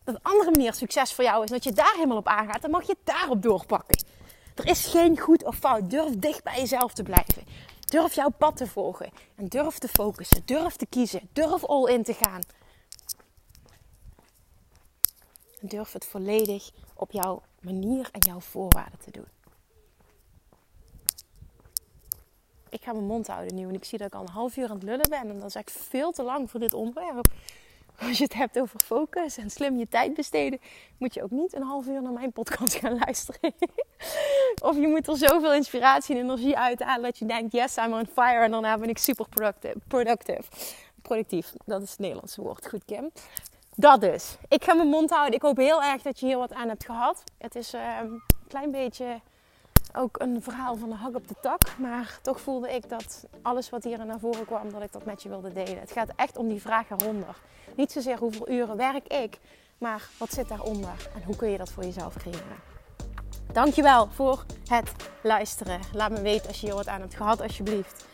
dat 0.04 0.16
een 0.16 0.22
andere 0.24 0.52
manier 0.52 0.74
succes 0.74 1.14
voor 1.14 1.24
jou 1.24 1.44
is, 1.44 1.50
dat 1.50 1.64
je 1.64 1.72
daar 1.72 1.94
helemaal 1.96 2.18
op 2.18 2.28
aangaat, 2.28 2.62
dan 2.62 2.72
mag 2.72 2.88
je 2.88 2.96
daarop 3.04 3.42
doorpakken. 3.42 4.06
Er 4.56 4.68
is 4.68 4.86
geen 4.86 5.20
goed 5.20 5.44
of 5.44 5.56
fout. 5.56 5.90
Durf 5.90 6.16
dicht 6.16 6.44
bij 6.44 6.60
jezelf 6.60 6.94
te 6.94 7.04
blijven. 7.04 7.44
Durf 7.80 8.14
jouw 8.14 8.30
pad 8.30 8.58
te 8.58 8.68
volgen. 8.68 9.10
En 9.36 9.48
durf 9.48 9.78
te 9.78 9.88
focussen. 9.88 10.42
Durf 10.46 10.76
te 10.76 10.86
kiezen. 10.86 11.30
Durf 11.34 11.66
all 11.66 11.94
in 11.94 12.04
te 12.04 12.14
gaan. 12.14 12.42
En 15.57 15.57
durf 15.68 15.94
het 15.94 16.06
volledig 16.06 16.72
op 16.94 17.12
jouw 17.12 17.42
manier 17.62 18.10
en 18.12 18.20
jouw 18.20 18.40
voorwaarden 18.40 19.00
te 19.00 19.12
doen. 19.12 19.28
Ik 22.70 22.82
ga 22.84 22.92
mijn 22.92 23.06
mond 23.06 23.28
houden 23.28 23.56
nu 23.56 23.68
en 23.68 23.74
ik 23.74 23.84
zie 23.84 23.98
dat 23.98 24.08
ik 24.08 24.16
al 24.16 24.22
een 24.22 24.30
half 24.30 24.58
uur 24.58 24.70
aan 24.70 24.76
het 24.76 24.84
lullen 24.84 25.10
ben. 25.10 25.30
En 25.30 25.40
dat 25.40 25.48
is 25.48 25.56
echt 25.56 25.72
veel 25.72 26.12
te 26.12 26.24
lang 26.24 26.52
voor 26.52 26.60
dit 26.60 26.74
onderwerp. 26.74 27.28
Als 28.00 28.18
je 28.18 28.24
het 28.24 28.34
hebt 28.34 28.60
over 28.60 28.80
focus 28.80 29.38
en 29.38 29.50
slim 29.50 29.78
je 29.78 29.88
tijd 29.88 30.14
besteden, 30.14 30.60
moet 30.98 31.14
je 31.14 31.24
ook 31.24 31.32
niet 31.32 31.54
een 31.54 31.62
half 31.62 31.88
uur 31.88 32.02
naar 32.02 32.12
mijn 32.12 32.32
podcast 32.32 32.76
gaan 32.76 32.98
luisteren. 33.06 33.54
of 34.70 34.76
je 34.76 34.88
moet 34.88 35.08
er 35.08 35.18
zoveel 35.18 35.54
inspiratie 35.54 36.16
en 36.16 36.22
energie 36.22 36.58
uithalen 36.58 37.02
dat 37.02 37.18
je 37.18 37.26
denkt: 37.26 37.52
yes, 37.52 37.78
I'm 37.78 37.94
on 37.94 38.08
fire. 38.14 38.44
En 38.44 38.52
daarna 38.52 38.78
ben 38.78 38.90
ik 38.90 38.98
super 38.98 39.26
productive. 39.88 40.44
Productief, 41.02 41.54
dat 41.66 41.82
is 41.82 41.90
het 41.90 42.00
Nederlandse 42.00 42.42
woord. 42.42 42.68
Goed, 42.68 42.86
Kim. 42.86 43.12
Dat 43.80 44.02
dus. 44.02 44.38
Ik 44.48 44.64
ga 44.64 44.74
mijn 44.74 44.88
mond 44.88 45.10
houden. 45.10 45.34
Ik 45.34 45.42
hoop 45.42 45.58
heel 45.58 45.84
erg 45.84 46.02
dat 46.02 46.20
je 46.20 46.26
hier 46.26 46.38
wat 46.38 46.54
aan 46.54 46.68
hebt 46.68 46.86
gehad. 46.86 47.24
Het 47.38 47.56
is 47.56 47.74
uh, 47.74 47.82
een 48.02 48.22
klein 48.48 48.72
beetje 48.72 49.20
ook 49.94 50.20
een 50.20 50.42
verhaal 50.42 50.76
van 50.76 50.90
de 50.90 50.96
hak 50.96 51.16
op 51.16 51.28
de 51.28 51.36
tak. 51.42 51.78
Maar 51.78 52.20
toch 52.22 52.42
voelde 52.42 52.74
ik 52.74 52.90
dat 52.90 53.26
alles 53.42 53.70
wat 53.70 53.84
hier 53.84 54.06
naar 54.06 54.20
voren 54.20 54.46
kwam, 54.46 54.72
dat 54.72 54.82
ik 54.82 54.92
dat 54.92 55.06
met 55.06 55.24
je 55.24 55.30
wilde 55.30 55.54
delen. 55.54 55.80
Het 55.80 55.92
gaat 55.92 56.10
echt 56.16 56.38
om 56.38 56.48
die 56.48 56.62
vraag 56.62 56.90
eronder. 56.90 57.36
Niet 57.76 57.92
zozeer 57.92 58.18
hoeveel 58.18 58.50
uren 58.50 58.78
werk 58.78 59.08
ik, 59.08 59.40
maar 59.78 60.10
wat 60.18 60.32
zit 60.32 60.48
daaronder 60.48 61.10
en 61.16 61.24
hoe 61.24 61.36
kun 61.36 61.50
je 61.50 61.58
dat 61.58 61.70
voor 61.70 61.84
jezelf 61.84 62.16
creëren. 62.18 62.76
Dankjewel 63.54 64.08
voor 64.12 64.46
het 64.68 64.92
luisteren. 65.24 65.80
Laat 65.94 66.12
me 66.12 66.22
weten 66.22 66.48
als 66.48 66.60
je 66.60 66.66
hier 66.66 66.76
wat 66.76 66.88
aan 66.88 67.02
hebt 67.02 67.16
gehad, 67.16 67.42
alsjeblieft. 67.42 68.06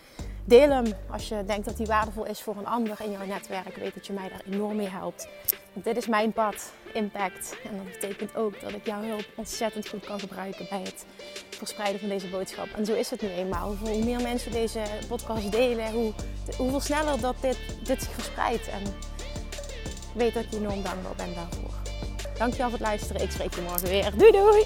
Deel 0.45 0.69
hem 0.69 0.86
als 1.10 1.27
je 1.27 1.43
denkt 1.45 1.65
dat 1.65 1.77
die 1.77 1.86
waardevol 1.86 2.25
is 2.25 2.41
voor 2.41 2.58
een 2.58 2.67
ander 2.67 2.97
in 3.03 3.12
jouw 3.12 3.25
netwerk. 3.25 3.75
Weet 3.75 3.93
dat 3.93 4.08
je 4.08 4.13
mij 4.13 4.29
daar 4.29 4.41
enorm 4.53 4.75
mee 4.75 4.88
helpt. 4.88 5.27
Want 5.73 5.86
dit 5.86 5.97
is 5.97 6.08
mijn 6.08 6.32
pad, 6.32 6.71
impact. 6.93 7.56
En 7.63 7.77
dat 7.77 7.99
betekent 7.99 8.36
ook 8.36 8.62
dat 8.62 8.71
ik 8.71 8.86
jouw 8.86 9.01
hulp 9.01 9.25
ontzettend 9.36 9.88
goed 9.88 10.06
kan 10.06 10.19
gebruiken 10.19 10.65
bij 10.69 10.82
het 10.82 11.06
verspreiden 11.49 11.99
van 11.99 12.10
deze 12.10 12.27
boodschap. 12.27 12.67
En 12.75 12.86
zo 12.86 12.93
is 12.93 13.10
het 13.10 13.21
nu 13.21 13.27
eenmaal. 13.27 13.75
Hoe 13.75 14.03
meer 14.03 14.21
mensen 14.21 14.51
deze 14.51 14.82
podcast 15.08 15.51
delen, 15.51 15.91
hoe, 15.91 16.13
hoeveel 16.58 16.79
sneller 16.79 17.19
dat 17.19 17.36
dit, 17.41 17.58
dit 17.84 18.01
zich 18.01 18.13
verspreidt. 18.13 18.67
En 18.67 18.82
weet 20.15 20.34
dat 20.34 20.43
ik 20.43 20.51
je 20.51 20.58
enorm 20.58 20.84
dankbaar 20.84 21.15
ben 21.15 21.34
daarvoor. 21.34 21.73
Dankjewel 22.38 22.69
voor 22.69 22.79
het 22.79 22.88
luisteren. 22.88 23.21
Ik 23.21 23.32
spreek 23.32 23.53
je 23.53 23.62
morgen 23.62 23.88
weer. 23.88 24.17
Doei 24.17 24.32
doei! 24.32 24.65